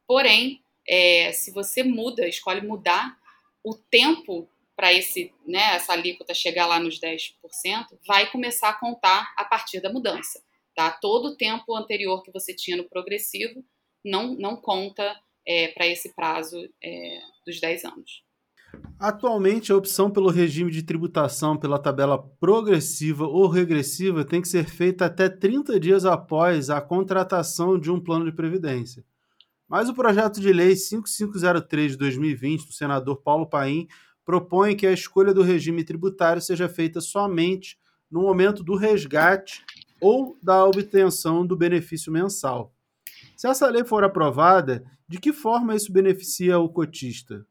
[0.05, 3.17] Porém, é, se você muda, escolhe mudar,
[3.63, 7.33] o tempo para esse, né, essa alíquota chegar lá nos 10%,
[8.05, 10.43] vai começar a contar a partir da mudança.
[10.75, 10.91] Tá?
[10.91, 13.65] Todo o tempo anterior que você tinha no progressivo
[14.05, 18.27] não, não conta é, para esse prazo é, dos 10 anos.
[18.99, 24.65] Atualmente, a opção pelo regime de tributação pela tabela progressiva ou regressiva tem que ser
[24.65, 29.05] feita até 30 dias após a contratação de um plano de previdência.
[29.67, 33.87] Mas o projeto de lei 5503 de 2020 do senador Paulo Paim
[34.25, 37.77] propõe que a escolha do regime tributário seja feita somente
[38.09, 39.63] no momento do resgate
[40.01, 42.73] ou da obtenção do benefício mensal.
[43.35, 47.45] Se essa lei for aprovada, de que forma isso beneficia o cotista?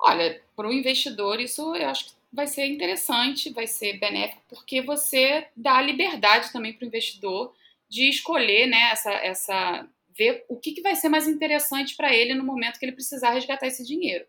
[0.00, 4.82] Olha, para o investidor, isso eu acho que vai ser interessante, vai ser benéfico, porque
[4.82, 7.54] você dá liberdade também para o investidor
[7.88, 12.34] de escolher né, essa, essa ver o que, que vai ser mais interessante para ele
[12.34, 14.24] no momento que ele precisar resgatar esse dinheiro.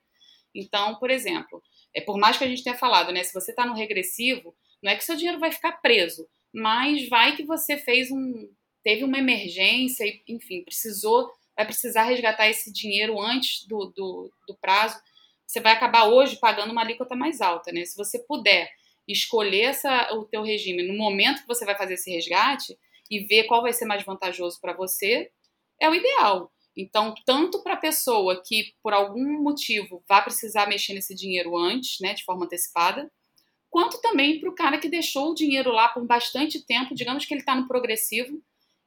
[0.54, 1.62] Então, por exemplo,
[1.94, 4.92] é por mais que a gente tenha falado, né, se você está no regressivo, não
[4.92, 8.50] é que seu dinheiro vai ficar preso, mas vai que você fez um
[8.84, 15.02] teve uma emergência enfim, precisou vai precisar resgatar esse dinheiro antes do, do, do prazo,
[15.46, 17.84] você vai acabar hoje pagando uma alíquota mais alta, né?
[17.84, 18.70] Se você puder
[19.08, 22.78] escolher essa, o teu regime no momento que você vai fazer esse resgate
[23.10, 25.32] e ver qual vai ser mais vantajoso para você,
[25.82, 26.52] é o ideal.
[26.76, 32.00] Então, tanto para a pessoa que, por algum motivo, vai precisar mexer nesse dinheiro antes,
[32.02, 33.10] né, de forma antecipada,
[33.70, 37.34] quanto também para o cara que deixou o dinheiro lá por bastante tempo, digamos que
[37.34, 38.40] ele está no progressivo,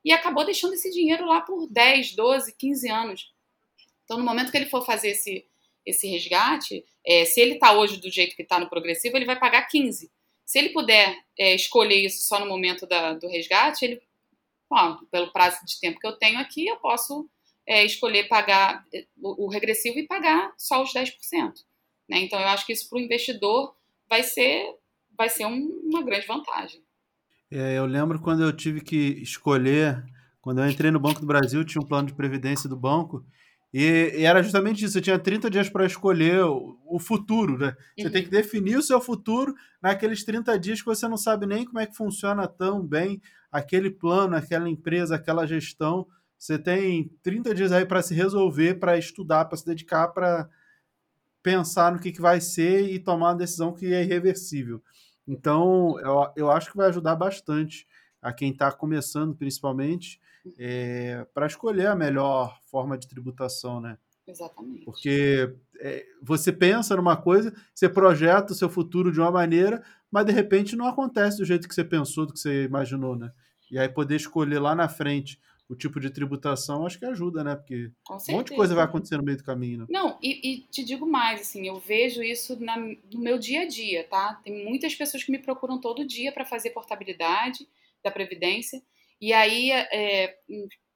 [0.04, 3.32] e acabou deixando esse dinheiro lá por 10, 12, 15 anos.
[4.04, 5.46] Então, no momento que ele for fazer esse,
[5.84, 9.38] esse resgate, é, se ele está hoje do jeito que está no progressivo, ele vai
[9.38, 10.10] pagar 15.
[10.44, 14.02] Se ele puder é, escolher isso só no momento da, do resgate, ele
[14.70, 17.28] bom, pelo prazo de tempo que eu tenho aqui, eu posso
[17.66, 21.16] é, escolher pagar é, o, o, regressivo e pagar só os 10%.
[22.08, 22.20] Né?
[22.20, 23.74] Então, eu acho que isso para o investidor
[24.08, 24.72] vai ser,
[25.16, 26.82] vai ser um, uma grande vantagem.
[27.50, 30.04] É, eu lembro quando eu tive que escolher,
[30.40, 33.24] quando eu entrei no Banco do Brasil, tinha um plano de previdência do banco,
[33.72, 37.76] e, e, era justamente isso, você tinha 30 dias para escolher o, o, futuro, né?
[37.96, 38.12] Você uhum.
[38.12, 41.78] tem que definir o seu futuro naqueles 30 dias que você não sabe nem como
[41.78, 46.06] é que funciona tão bem aquele plano, aquela empresa, aquela gestão.
[46.36, 50.48] Você tem 30 dias aí para se resolver, para estudar, para se dedicar, para
[51.40, 54.82] pensar no que, que vai ser e tomar uma decisão que é irreversível.
[55.26, 57.86] Então, eu, eu acho que vai ajudar bastante
[58.20, 60.20] a quem está começando, principalmente,
[60.58, 63.98] é, para escolher a melhor forma de tributação, né?
[64.26, 64.84] Exatamente.
[64.84, 70.26] Porque é, você pensa numa coisa, você projeta o seu futuro de uma maneira, mas
[70.26, 73.32] de repente não acontece do jeito que você pensou, do que você imaginou, né?
[73.70, 75.40] E aí poder escolher lá na frente
[75.70, 77.54] o tipo de tributação, acho que ajuda, né?
[77.54, 79.78] Porque um monte de coisa vai acontecer no meio do caminho.
[79.78, 79.86] Né?
[79.88, 83.68] Não, e, e, te digo mais, assim, eu vejo isso na, no meu dia a
[83.68, 84.40] dia, tá?
[84.42, 87.68] Tem muitas pessoas que me procuram todo dia para fazer portabilidade
[88.02, 88.82] da Previdência.
[89.20, 90.36] E aí, é,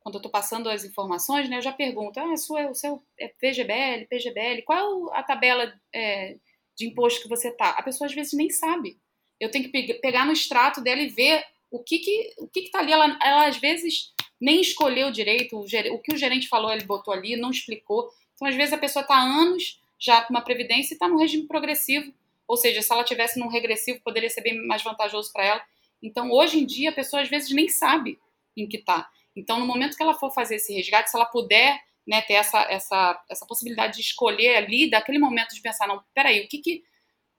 [0.01, 3.29] quando eu estou passando as informações, né, eu já pergunto, ah, sua, o seu é
[3.29, 6.37] PGBL, PGBL, qual a tabela é,
[6.77, 7.71] de imposto que você tá?
[7.71, 8.99] A pessoa às vezes nem sabe.
[9.39, 12.81] Eu tenho que pegar no extrato dela e ver o que que o que está
[12.81, 12.93] ali.
[12.93, 14.14] Ela, ela às vezes
[14.45, 15.65] nem escolheu direito, o,
[15.95, 18.11] o que o gerente falou, ele botou ali, não explicou.
[18.35, 21.49] Então, às vezes, a pessoa está anos já com uma previdência e está no regime
[21.49, 22.13] progressivo.
[22.47, 25.63] Ou seja, se ela tivesse num regressivo, poderia ser bem mais vantajoso para ela.
[26.03, 28.19] Então, hoje em dia, a pessoa às vezes nem sabe
[28.55, 29.09] em que está.
[29.35, 32.71] Então, no momento que ela for fazer esse resgate, se ela puder né, ter essa,
[32.71, 36.85] essa, essa possibilidade de escolher ali, daquele momento de pensar, não, peraí, o que que,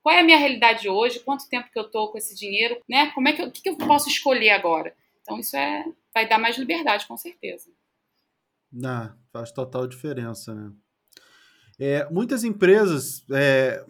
[0.02, 3.12] qual é a minha realidade hoje, quanto tempo que eu estou com esse dinheiro, né,
[3.14, 4.96] como é que eu, que, que eu posso escolher agora?
[5.26, 7.72] Então, isso é, vai dar mais liberdade, com certeza.
[8.72, 10.72] Não, faz total diferença, né?
[11.80, 13.84] É, muitas empresas, é,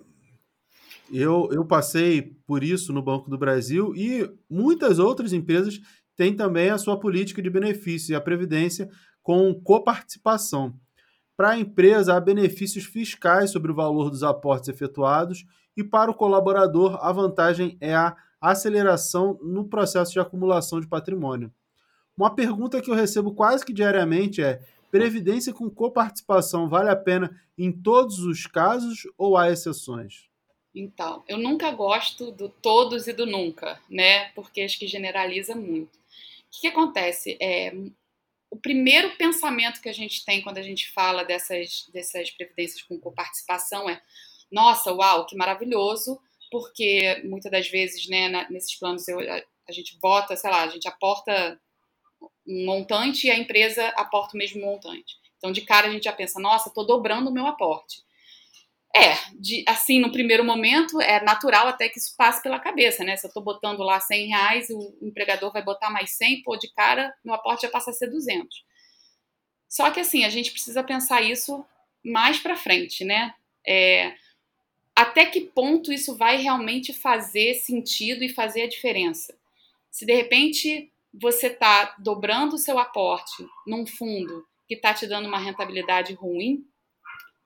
[1.11, 5.79] eu, eu passei por isso no Banco do Brasil e muitas outras empresas
[6.15, 8.89] têm também a sua política de benefícios e a Previdência
[9.21, 10.79] com coparticipação.
[11.35, 15.43] Para a empresa, há benefícios fiscais sobre o valor dos aportes efetuados
[15.75, 18.15] e para o colaborador, a vantagem é a
[18.51, 21.51] aceleração no processo de acumulação de patrimônio.
[22.17, 27.39] Uma pergunta que eu recebo quase que diariamente é: previdência com coparticipação vale a pena
[27.57, 30.29] em todos os casos ou há exceções?
[30.73, 34.29] Então, eu nunca gosto do todos e do nunca, né?
[34.29, 35.97] Porque acho que generaliza muito.
[35.97, 37.37] O que, acontece?
[37.41, 37.73] É,
[38.49, 42.99] o primeiro pensamento que a gente tem quando a gente fala dessas, dessas previdências com
[42.99, 44.01] coparticipação é:
[44.51, 46.19] nossa, uau, que maravilhoso,
[46.51, 50.63] porque muitas das vezes, né, na, nesses planos eu, a, a, gente bota, sei lá,
[50.63, 51.59] a gente aporta
[52.47, 55.15] um montante e a empresa aporta o mesmo montante.
[55.37, 58.03] Então, de cara, a gente já pensa: nossa, estou dobrando o meu aporte.
[58.95, 63.17] É, de, assim, no primeiro momento, é natural até que isso passe pela cabeça, né?
[63.17, 66.71] Se eu estou botando lá 100 reais, o empregador vai botar mais 100, pô, de
[66.71, 68.47] cara, meu aporte já passa a ser 200.
[69.67, 71.65] Só que, assim, a gente precisa pensar isso
[72.05, 73.33] mais para frente, né?
[73.67, 74.15] É,
[74.95, 79.37] até que ponto isso vai realmente fazer sentido e fazer a diferença?
[79.91, 85.27] Se, de repente, você está dobrando o seu aporte num fundo que está te dando
[85.27, 86.65] uma rentabilidade ruim,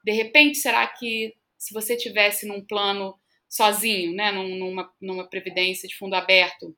[0.03, 3.19] de repente, será que se você tivesse num plano
[3.49, 6.75] sozinho, né, numa, numa previdência de fundo aberto,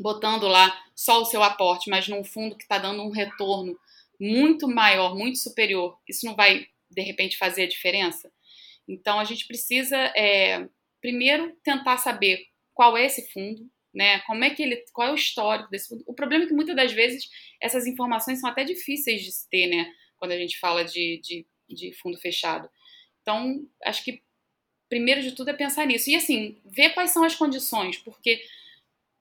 [0.00, 3.78] botando lá só o seu aporte, mas num fundo que está dando um retorno
[4.18, 8.30] muito maior, muito superior, isso não vai de repente fazer a diferença?
[8.88, 10.68] Então a gente precisa é,
[11.00, 14.20] primeiro tentar saber qual é esse fundo, né?
[14.20, 16.02] Como é que ele, qual é o histórico desse fundo?
[16.06, 17.28] O problema é que muitas das vezes
[17.60, 19.92] essas informações são até difíceis de se ter, né?
[20.16, 22.68] Quando a gente fala de, de, de fundo fechado.
[23.20, 24.22] Então, acho que
[24.88, 26.10] primeiro de tudo é pensar nisso.
[26.10, 28.42] E assim, ver quais são as condições, porque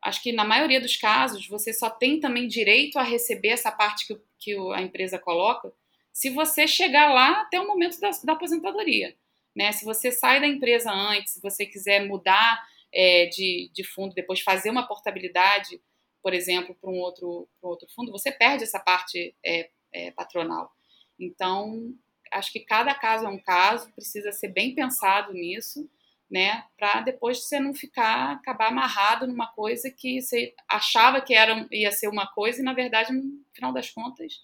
[0.04, 4.08] acho que na maioria dos casos você só tem também direito a receber essa parte
[4.08, 5.72] que, que a empresa coloca
[6.12, 9.16] se você chegar lá até o momento da, da aposentadoria.
[9.56, 9.72] Né?
[9.72, 12.62] Se você sai da empresa antes, se você quiser mudar
[12.94, 15.82] é, de, de fundo, depois fazer uma portabilidade,
[16.22, 20.72] por exemplo, para um outro, um outro fundo, você perde essa parte é, é, patronal.
[21.20, 21.94] Então,
[22.32, 25.90] acho que cada caso é um caso, precisa ser bem pensado nisso,
[26.30, 31.68] né, para depois você não ficar acabar amarrado numa coisa que você achava que era
[31.70, 34.36] ia ser uma coisa e na verdade no final das contas,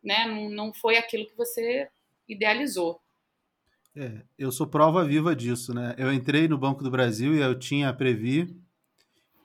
[0.00, 1.90] né, não, não foi aquilo que você
[2.28, 3.02] idealizou.
[3.98, 5.94] É, eu sou prova viva disso, né?
[5.96, 8.54] Eu entrei no Banco do Brasil e eu tinha a Previ.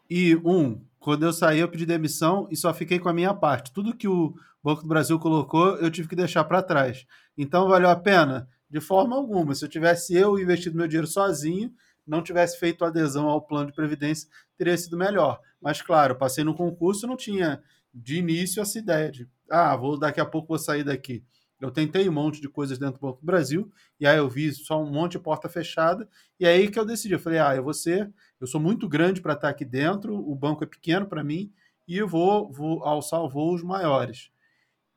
[0.09, 3.71] E, um, quando eu saí, eu pedi demissão e só fiquei com a minha parte.
[3.71, 7.05] Tudo que o Banco do Brasil colocou, eu tive que deixar para trás.
[7.37, 8.45] Então, valeu a pena?
[8.69, 9.55] De forma alguma.
[9.55, 11.71] Se eu tivesse eu investido meu dinheiro sozinho,
[12.05, 14.27] não tivesse feito adesão ao plano de previdência,
[14.57, 15.39] teria sido melhor.
[15.61, 20.19] Mas, claro, passei no concurso, não tinha de início essa ideia de, ah, vou daqui
[20.19, 21.23] a pouco vou sair daqui.
[21.61, 24.51] Eu tentei um monte de coisas dentro do Banco do Brasil, e aí eu vi
[24.51, 26.09] só um monte de porta fechada,
[26.39, 29.21] e aí que eu decidi, eu falei, ah, eu vou ser, eu sou muito grande
[29.21, 31.51] para estar aqui dentro, o banco é pequeno para mim,
[31.87, 34.31] e eu vou, vou alçar voos maiores.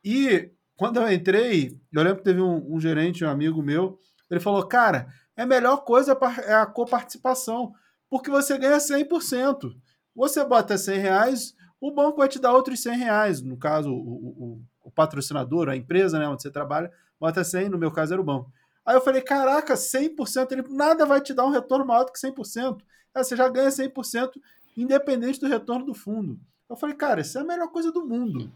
[0.03, 3.99] E quando eu entrei, eu lembro que teve um, um gerente, um amigo meu,
[4.31, 7.73] ele falou, cara, é a melhor coisa é a coparticipação,
[8.09, 9.71] porque você ganha 100%.
[10.15, 13.43] Você bota 100 reais, o banco vai te dar outros 100 reais.
[13.43, 17.79] No caso, o, o, o patrocinador, a empresa né, onde você trabalha, bota 100, no
[17.79, 18.53] meu caso era o banco.
[18.85, 22.19] Aí eu falei, caraca, 100%, ele nada vai te dar um retorno maior do que
[22.19, 22.83] 100%.
[23.15, 24.33] Aí você já ganha 100%
[24.77, 26.39] independente do retorno do fundo.
[26.69, 28.53] Eu falei, cara, isso é a melhor coisa do mundo.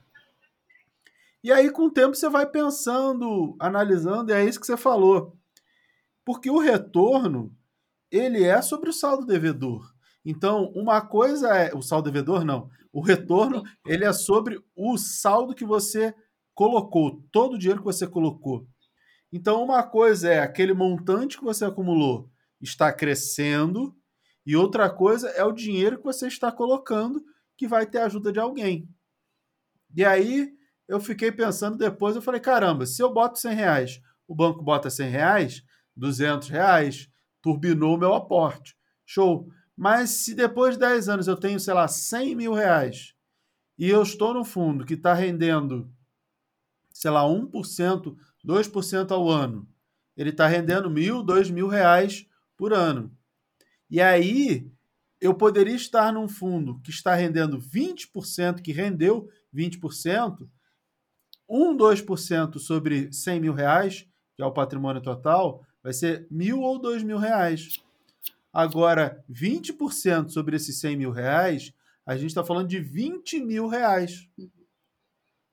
[1.43, 5.37] E aí, com o tempo, você vai pensando, analisando, e é isso que você falou.
[6.25, 7.55] Porque o retorno,
[8.11, 9.95] ele é sobre o saldo devedor.
[10.25, 11.75] Então, uma coisa é.
[11.75, 12.69] O saldo devedor, não.
[12.93, 16.15] O retorno, ele é sobre o saldo que você
[16.55, 18.67] colocou, todo o dinheiro que você colocou.
[19.33, 22.31] Então, uma coisa é aquele montante que você acumulou
[22.61, 23.95] está crescendo,
[24.45, 27.23] e outra coisa é o dinheiro que você está colocando
[27.57, 28.89] que vai ter ajuda de alguém.
[29.95, 30.51] E aí
[30.87, 34.89] eu fiquei pensando depois, eu falei, caramba, se eu boto 100 reais, o banco bota
[34.89, 35.63] 100 reais,
[35.97, 37.09] 200 reais,
[37.43, 38.77] turbinou o meu aporte.
[39.05, 39.49] Show.
[39.79, 43.15] Mas se depois de 10 anos eu tenho, sei lá, 100 mil reais
[43.79, 45.89] e eu estou no fundo que está rendendo,
[46.93, 49.69] sei lá, 1%, 2% ao ano,
[50.17, 52.27] ele está rendendo mil, dois mil reais
[52.57, 53.17] por ano.
[53.89, 54.69] E aí
[55.21, 60.49] eu poderia estar num fundo que está rendendo 20%, que rendeu 20%,
[61.49, 66.81] 1, 2% sobre 100 mil reais, que é o patrimônio total, vai ser mil ou
[66.81, 67.81] dois mil reais.
[68.59, 71.73] Agora, 20% sobre esses 100 mil reais,
[72.05, 74.29] a gente está falando de 20 mil reais.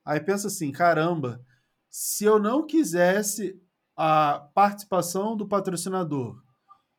[0.03, 1.39] Aí pensa assim, caramba,
[1.87, 3.61] se eu não quisesse
[3.95, 6.41] a participação do patrocinador,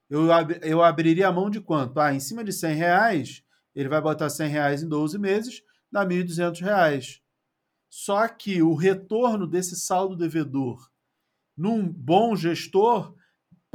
[0.09, 1.98] eu, ab eu abriria a mão de quanto?
[1.98, 3.42] Ah, em cima de 100 reais,
[3.74, 7.20] ele vai botar 100 reais em 12 meses, dá 1.200 reais.
[7.90, 10.88] Só que o retorno desse saldo devedor
[11.57, 13.12] num bom gestor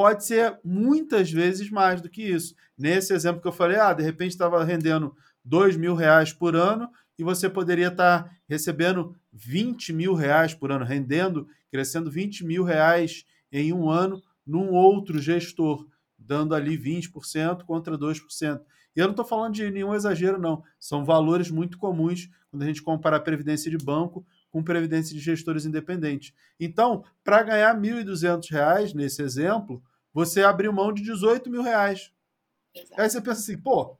[0.01, 2.55] pode ser muitas vezes mais do que isso.
[2.75, 6.89] Nesse exemplo que eu falei, ah, de repente estava rendendo dois mil reais por ano
[7.19, 12.63] e você poderia estar tá recebendo 20 mil reais por ano, rendendo, crescendo 20 mil
[12.63, 15.87] reais em um ano num outro gestor,
[16.17, 18.59] dando ali 20% contra 2%.
[18.95, 20.63] E eu não estou falando de nenhum exagero, não.
[20.79, 25.21] São valores muito comuns quando a gente compara a previdência de banco com previdência de
[25.21, 26.33] gestores independentes.
[26.59, 29.81] Então, para ganhar R$ 1.200 nesse exemplo,
[30.13, 32.11] você abriu mão de 18 mil reais.
[32.75, 33.01] Exato.
[33.01, 33.97] Aí você pensa assim, pô,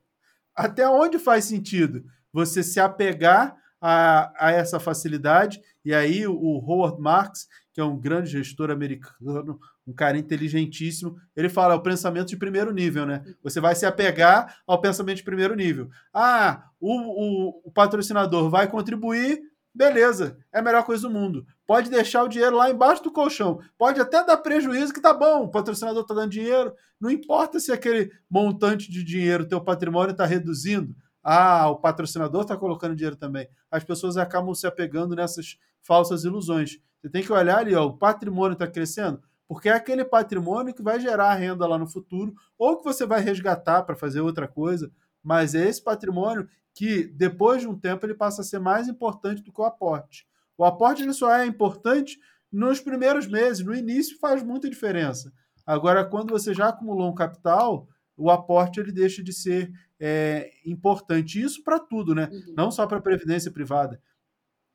[0.55, 5.61] até onde faz sentido você se apegar a, a essa facilidade?
[5.83, 11.49] E aí o, Howard Marks, que é um grande gestor americano, um cara inteligentíssimo, ele
[11.49, 13.23] fala é o pensamento de primeiro nível, né?
[13.43, 15.89] Você vai se apegar ao pensamento de primeiro nível.
[16.13, 19.41] Ah, o, o, o patrocinador vai contribuir,
[19.73, 21.45] beleza, é a melhor coisa do mundo.
[21.65, 23.59] Pode deixar o dinheiro lá embaixo do colchão.
[23.77, 26.73] Pode até dar prejuízo, que tá bom, o patrocinador tá dando dinheiro.
[26.99, 30.95] Não importa se aquele montante de dinheiro, teu patrimônio está reduzindo.
[31.23, 33.47] Ah, o patrocinador está colocando dinheiro também.
[33.69, 36.79] As pessoas acabam se apegando nessas falsas ilusões.
[36.99, 40.81] Você tem que olhar ali, ó, o patrimônio está crescendo porque é aquele patrimônio que
[40.81, 44.89] vai gerar renda lá no futuro, ou que você vai resgatar para fazer outra coisa,
[45.21, 49.41] mas é esse patrimônio que, depois de um tempo, ele passa a ser mais importante
[49.41, 50.27] do que o aporte.
[50.57, 52.19] O aporte ele só é importante
[52.51, 55.31] nos primeiros meses, no início faz muita diferença.
[55.65, 61.41] Agora, quando você já acumulou um capital, o aporte ele deixa de ser é, importante.
[61.41, 62.29] Isso para tudo, né?
[62.31, 62.53] Uhum.
[62.57, 64.01] Não só para a previdência privada.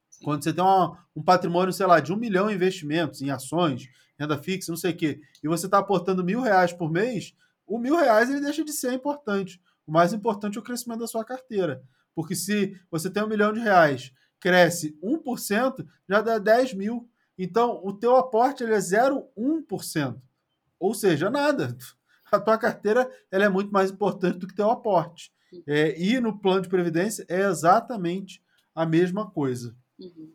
[0.09, 0.25] Sim.
[0.25, 3.89] Quando você tem uma, um patrimônio, sei lá, de um milhão em investimentos, em ações,
[4.19, 7.35] renda fixa, não sei o quê, e você está aportando mil reais por mês,
[7.67, 9.61] o mil reais ele deixa de ser importante.
[9.87, 11.83] O mais importante é o crescimento da sua carteira.
[12.15, 17.09] Porque se você tem um milhão de reais, cresce 1%, já dá 10 mil.
[17.39, 20.21] Então, o teu aporte ele é 0,1%.
[20.79, 21.77] Ou seja, nada.
[22.33, 25.33] A tua carteira ela é muito mais importante do que teu aporte.
[25.67, 28.43] É, e no plano de previdência é exatamente
[28.75, 29.77] a mesma coisa.
[29.99, 30.33] Uhum.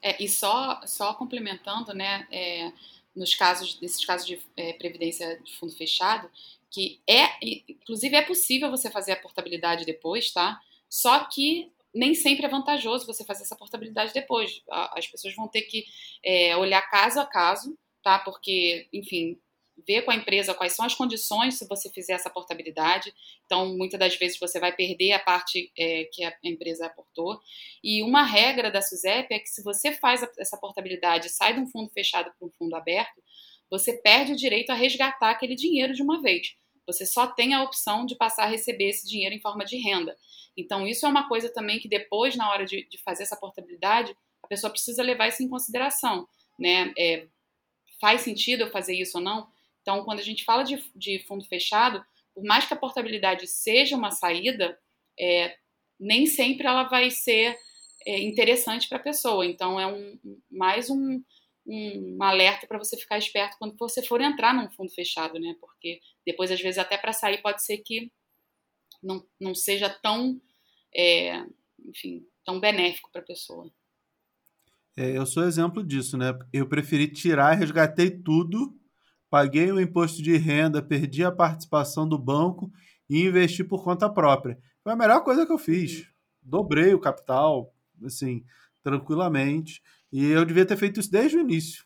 [0.00, 2.72] É, e só, só complementando, né, é,
[3.14, 6.30] nos casos desses casos de é, previdência de fundo fechado,
[6.72, 7.28] que é,
[7.68, 10.58] inclusive é possível você fazer a portabilidade depois, tá?
[10.88, 14.62] Só que nem sempre é vantajoso você fazer essa portabilidade depois.
[14.70, 15.84] As pessoas vão ter que
[16.24, 18.18] é, olhar caso a caso, tá?
[18.18, 19.38] Porque, enfim,
[19.86, 23.12] ver com a empresa quais são as condições se você fizer essa portabilidade.
[23.44, 27.38] Então, muitas das vezes você vai perder a parte é, que a empresa aportou.
[27.84, 31.66] E uma regra da SUSEP é que se você faz essa portabilidade, sai de um
[31.66, 33.22] fundo fechado para um fundo aberto,
[33.70, 36.54] você perde o direito a resgatar aquele dinheiro de uma vez.
[36.86, 40.16] Você só tem a opção de passar a receber esse dinheiro em forma de renda.
[40.56, 44.14] Então, isso é uma coisa também que depois, na hora de, de fazer essa portabilidade,
[44.42, 46.26] a pessoa precisa levar isso em consideração.
[46.58, 46.92] Né?
[46.98, 47.26] É,
[48.00, 49.48] faz sentido eu fazer isso ou não?
[49.80, 52.04] Então, quando a gente fala de, de fundo fechado,
[52.34, 54.78] por mais que a portabilidade seja uma saída,
[55.18, 55.56] é,
[55.98, 57.56] nem sempre ela vai ser
[58.06, 59.46] é, interessante para a pessoa.
[59.46, 60.18] Então, é um,
[60.50, 61.22] mais um,
[61.66, 65.54] um, um alerta para você ficar esperto quando você for entrar num fundo fechado, né?
[65.60, 68.10] Porque depois, às vezes, até para sair pode ser que
[69.02, 70.40] não, não seja tão,
[70.94, 71.44] é,
[71.84, 73.70] enfim, tão benéfico para a pessoa.
[74.96, 76.38] É, eu sou exemplo disso, né?
[76.52, 78.78] Eu preferi tirar, resgatei tudo
[79.32, 82.70] paguei o imposto de renda, perdi a participação do banco
[83.08, 84.58] e investi por conta própria.
[84.82, 86.06] Foi a melhor coisa que eu fiz.
[86.42, 88.44] Dobrei o capital, assim,
[88.82, 89.82] tranquilamente.
[90.12, 91.82] E eu devia ter feito isso desde o início.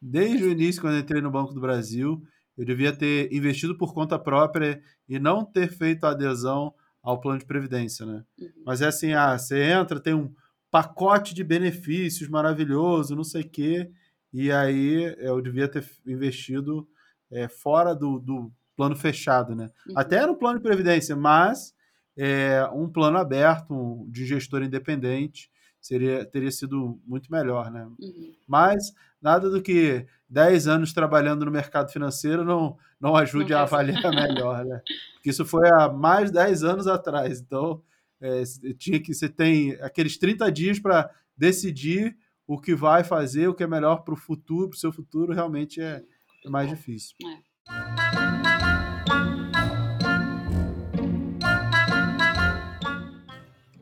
[0.00, 2.20] Desde o início, quando entrei no Banco do Brasil,
[2.56, 7.46] eu devia ter investido por conta própria e não ter feito adesão ao plano de
[7.46, 8.24] previdência, né?
[8.38, 8.48] Uhum.
[8.64, 10.32] Mas é assim, ah, você entra, tem um
[10.70, 13.90] pacote de benefícios maravilhoso, não sei o quê,
[14.32, 16.88] e aí eu devia ter investido
[17.30, 19.70] é, fora do, do, plano fechado, né?
[19.86, 19.98] Uhum.
[19.98, 21.74] Até no plano de previdência, mas
[22.16, 25.50] é, um plano aberto de gestor independente
[25.80, 27.84] seria teria sido muito melhor, né?
[27.84, 28.34] Uhum.
[28.46, 33.62] Mas nada do que 10 anos trabalhando no mercado financeiro não, não ajude não a
[33.62, 34.80] avaliar melhor, né?
[35.12, 37.38] Porque isso foi há mais de 10 anos atrás.
[37.38, 37.82] Então,
[38.18, 38.42] é,
[38.78, 42.16] tinha que você tem aqueles 30 dias para decidir
[42.46, 45.34] o que vai fazer, o que é melhor para o futuro, para o seu futuro,
[45.34, 46.02] realmente é,
[46.44, 47.14] é mais difícil.
[47.22, 47.52] É.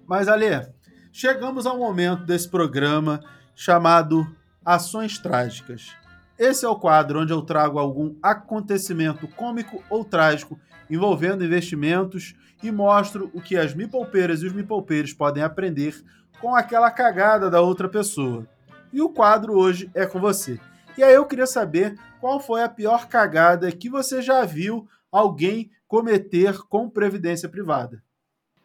[0.05, 0.69] Mas, Ale,
[1.13, 3.21] chegamos ao momento desse programa
[3.55, 4.27] chamado
[4.65, 6.00] Ações Trágicas.
[6.41, 12.73] Esse é o quadro onde eu trago algum acontecimento cômico ou trágico envolvendo investimentos e
[12.73, 16.03] mostro o que as mipolpeiras e os mipolpeiros podem aprender
[16.41, 18.49] com aquela cagada da outra pessoa.
[18.91, 20.59] E o quadro hoje é com você.
[20.97, 25.71] E aí eu queria saber qual foi a pior cagada que você já viu alguém
[25.87, 28.03] cometer com previdência privada.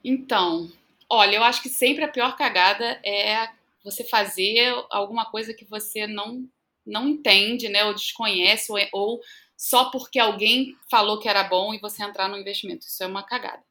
[0.02, 0.72] Então,
[1.10, 3.50] olha, eu acho que sempre a pior cagada é
[3.84, 6.48] você fazer alguma coisa que você não
[6.86, 9.22] não entende, né, ou desconhece, ou, ou
[9.58, 12.86] só porque alguém falou que era bom e você entrar no investimento.
[12.86, 13.64] Isso é uma cagada.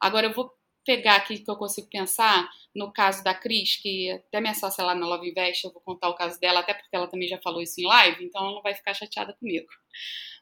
[0.00, 0.52] Agora eu vou
[0.84, 4.94] pegar aqui que eu consigo pensar no caso da Cris, que até minha sócia lá
[4.94, 7.60] na Love Invest, eu vou contar o caso dela, até porque ela também já falou
[7.60, 9.66] isso em live, então ela não vai ficar chateada comigo.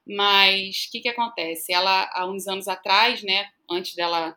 [0.07, 1.73] Mas o que, que acontece?
[1.73, 4.37] Ela, há uns anos atrás, né, antes dela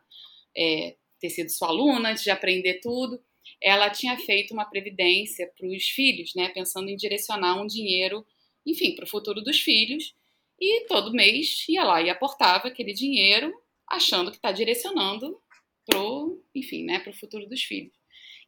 [0.56, 3.22] é, ter sido sua aluna, antes de aprender tudo,
[3.62, 8.26] ela tinha feito uma previdência para os filhos, né, pensando em direcionar um dinheiro,
[8.64, 10.14] enfim, para o futuro dos filhos.
[10.58, 13.52] E todo mês ia lá e aportava aquele dinheiro,
[13.86, 15.40] achando que está direcionando
[15.86, 17.92] pro, enfim, né, para o futuro dos filhos.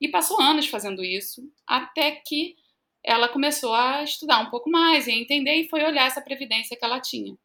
[0.00, 2.56] E passou anos fazendo isso, até que
[3.04, 6.84] ela começou a estudar um pouco mais e entender e foi olhar essa previdência que
[6.84, 7.36] ela tinha.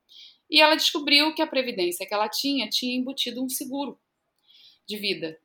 [0.50, 4.00] E ela descobriu que a previdência que ela tinha tinha embutido um seguro
[4.88, 5.38] de vida.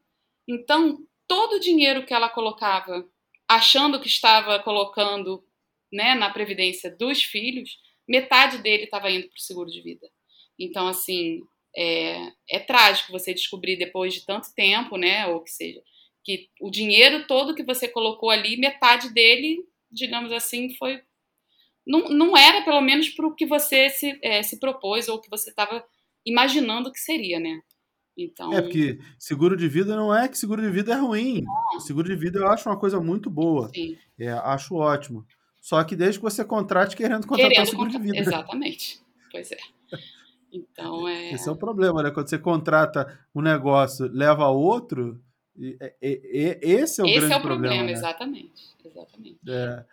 [0.46, 3.08] Então, todo o dinheiro que ela colocava,
[3.48, 5.42] achando que estava colocando
[5.90, 10.06] né, na previdência dos filhos, metade dele estava indo para o seguro de vida.
[10.58, 11.40] Então, assim,
[11.74, 15.82] é, é trágico você descobrir depois de tanto tempo, né, ou que seja,
[16.22, 21.00] que o dinheiro todo que você colocou ali, metade dele, digamos assim, foi.
[21.86, 25.30] Não, não era, pelo menos, para o que você se, é, se propôs ou que
[25.30, 25.82] você estava
[26.26, 27.62] imaginando que seria, né?
[28.16, 28.52] Então...
[28.52, 31.42] É, porque seguro de vida não é que seguro de vida é ruim.
[31.42, 31.80] Não.
[31.80, 33.70] Seguro de vida eu acho uma coisa muito boa.
[33.74, 33.96] Sim.
[34.18, 35.26] É, acho ótimo.
[35.60, 38.00] Só que desde que você contrate querendo contratar querendo seguro contra...
[38.00, 38.18] de vida.
[38.18, 39.00] Exatamente.
[39.30, 39.58] Pois é.
[40.52, 41.32] Então é.
[41.34, 42.10] Esse é o problema, né?
[42.10, 45.22] Quando você contrata um negócio, leva outro,
[45.56, 47.74] e, e, e, esse é o esse grande é o problema.
[47.74, 47.92] problema né?
[47.92, 48.74] exatamente.
[48.84, 49.38] exatamente.
[49.48, 49.84] É.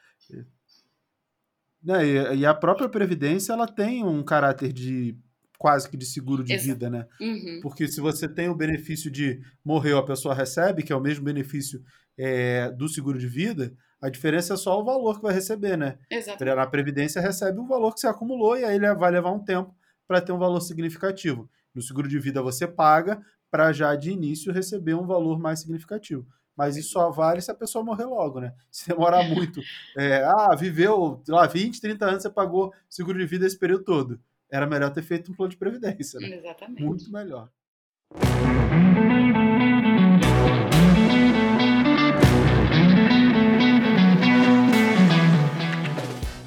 [1.84, 2.36] Né?
[2.36, 5.15] E, a própria Previdência ela tem um caráter de
[5.60, 6.68] quase que de seguro de Exato.
[6.70, 7.05] vida, né?
[7.20, 7.60] Uhum.
[7.62, 11.26] Porque se você tem o benefício de morreu, a pessoa recebe, que é o mesmo
[11.26, 11.84] benefício
[12.18, 15.99] é, do seguro de vida, a diferença é só o valor que vai receber, né?
[16.10, 16.43] Exato.
[16.45, 19.76] Na Previdência recebe o valor que você acumulou e aí ele vai levar um tempo
[20.07, 21.49] para ter um valor significativo.
[21.76, 26.26] No seguro de vida você paga para já de início receber um valor mais significativo.
[26.55, 28.53] Mas isso só vale se a pessoa morrer logo, né?
[28.72, 29.62] Se demorar muito.
[29.97, 34.20] É, ah, viveu lá 20, 30 anos, você pagou seguro de vida esse período todo.
[34.51, 36.37] Era melhor ter feito um plano de previdência, né?
[36.37, 36.83] Exatamente.
[36.83, 37.49] Muito melhor.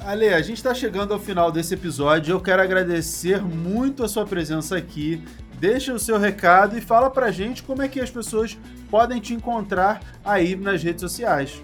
[0.05, 2.33] Ale, a gente está chegando ao final desse episódio.
[2.33, 5.23] Eu quero agradecer muito a sua presença aqui.
[5.59, 8.57] Deixa o seu recado e fala pra gente como é que as pessoas
[8.91, 11.61] podem te encontrar aí nas redes sociais.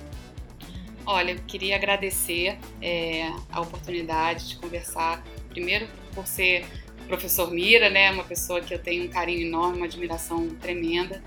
[1.06, 5.24] Olha, eu queria agradecer é, a oportunidade de conversar,
[5.60, 6.66] primeiro por ser
[7.08, 11.22] professor Mira, né, uma pessoa que eu tenho um carinho enorme, uma admiração tremenda,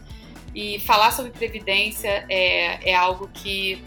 [0.55, 3.83] e falar sobre previdência é, é algo que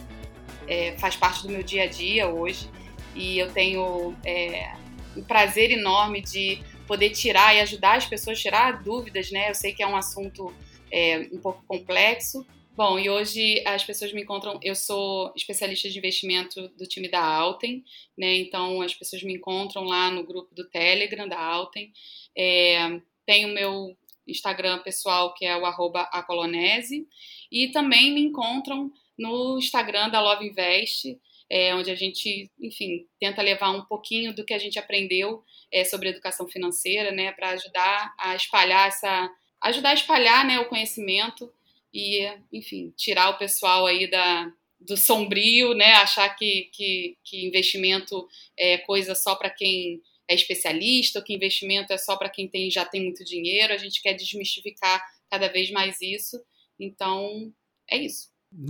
[0.68, 2.70] é, faz parte do meu dia a dia hoje
[3.16, 4.74] e eu tenho é,
[5.16, 9.50] um prazer enorme de poder tirar e ajudar as pessoas a tirar dúvidas, né?
[9.50, 10.54] Eu sei que é um assunto
[10.92, 12.46] é, um pouco complexo.
[12.76, 14.60] Bom, e hoje as pessoas me encontram.
[14.62, 17.86] Eu sou especialista de investimento do time da Alten,
[18.18, 18.36] né?
[18.36, 21.94] Então as pessoas me encontram lá no grupo do Telegram da Alten.
[22.38, 23.96] É, tem o meu
[24.28, 27.08] Instagram pessoal que é o acolonese
[27.50, 31.18] e também me encontram no Instagram da Love Invest
[31.50, 35.86] é, onde a gente, enfim, tenta levar um pouquinho do que a gente aprendeu é,
[35.86, 39.30] sobre educação financeira, né, para ajudar a espalhar essa,
[39.62, 41.54] ajudar a espalhar, né, o conhecimento
[41.96, 48.28] e, enfim, tirar o pessoal aí da do sombrio, né, achar que, que, que investimento
[48.60, 52.70] é coisa só para quem é especialista, ou que investimento é só para quem tem,
[52.70, 53.74] já tem muito dinheiro.
[53.74, 56.40] A gente quer desmistificar cada vez mais isso.
[56.80, 57.52] Então,
[57.90, 58.28] é isso.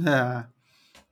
[0.07, 0.47] É.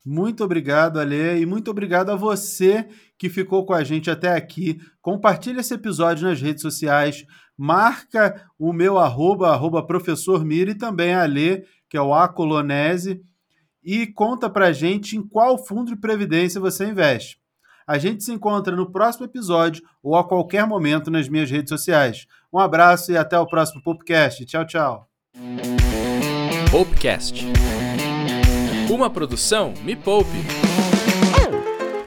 [0.05, 2.87] Muito obrigado, Ale, e muito obrigado a você
[3.17, 4.79] que ficou com a gente até aqui.
[5.01, 7.25] Compartilhe esse episódio nas redes sociais,
[7.57, 13.21] marca o meu arroba, arroba professor Mira e também a Ale, que é o Acolonese,
[13.83, 17.37] e conta pra gente em qual fundo de previdência você investe.
[17.85, 22.25] A gente se encontra no próximo episódio ou a qualquer momento nas minhas redes sociais.
[22.51, 24.43] Um abraço e até o próximo podcast.
[24.43, 25.07] Tchau, tchau.
[26.71, 27.45] Popcast.
[28.89, 30.31] Uma produção Me Poupe.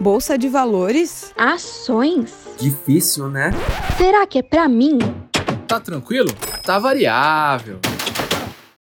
[0.01, 1.33] Bolsa de valores.
[1.39, 2.35] Ações?
[2.59, 3.53] Difícil, né?
[3.97, 4.99] Será que é pra mim?
[5.69, 6.33] Tá tranquilo?
[6.65, 7.79] Tá variável.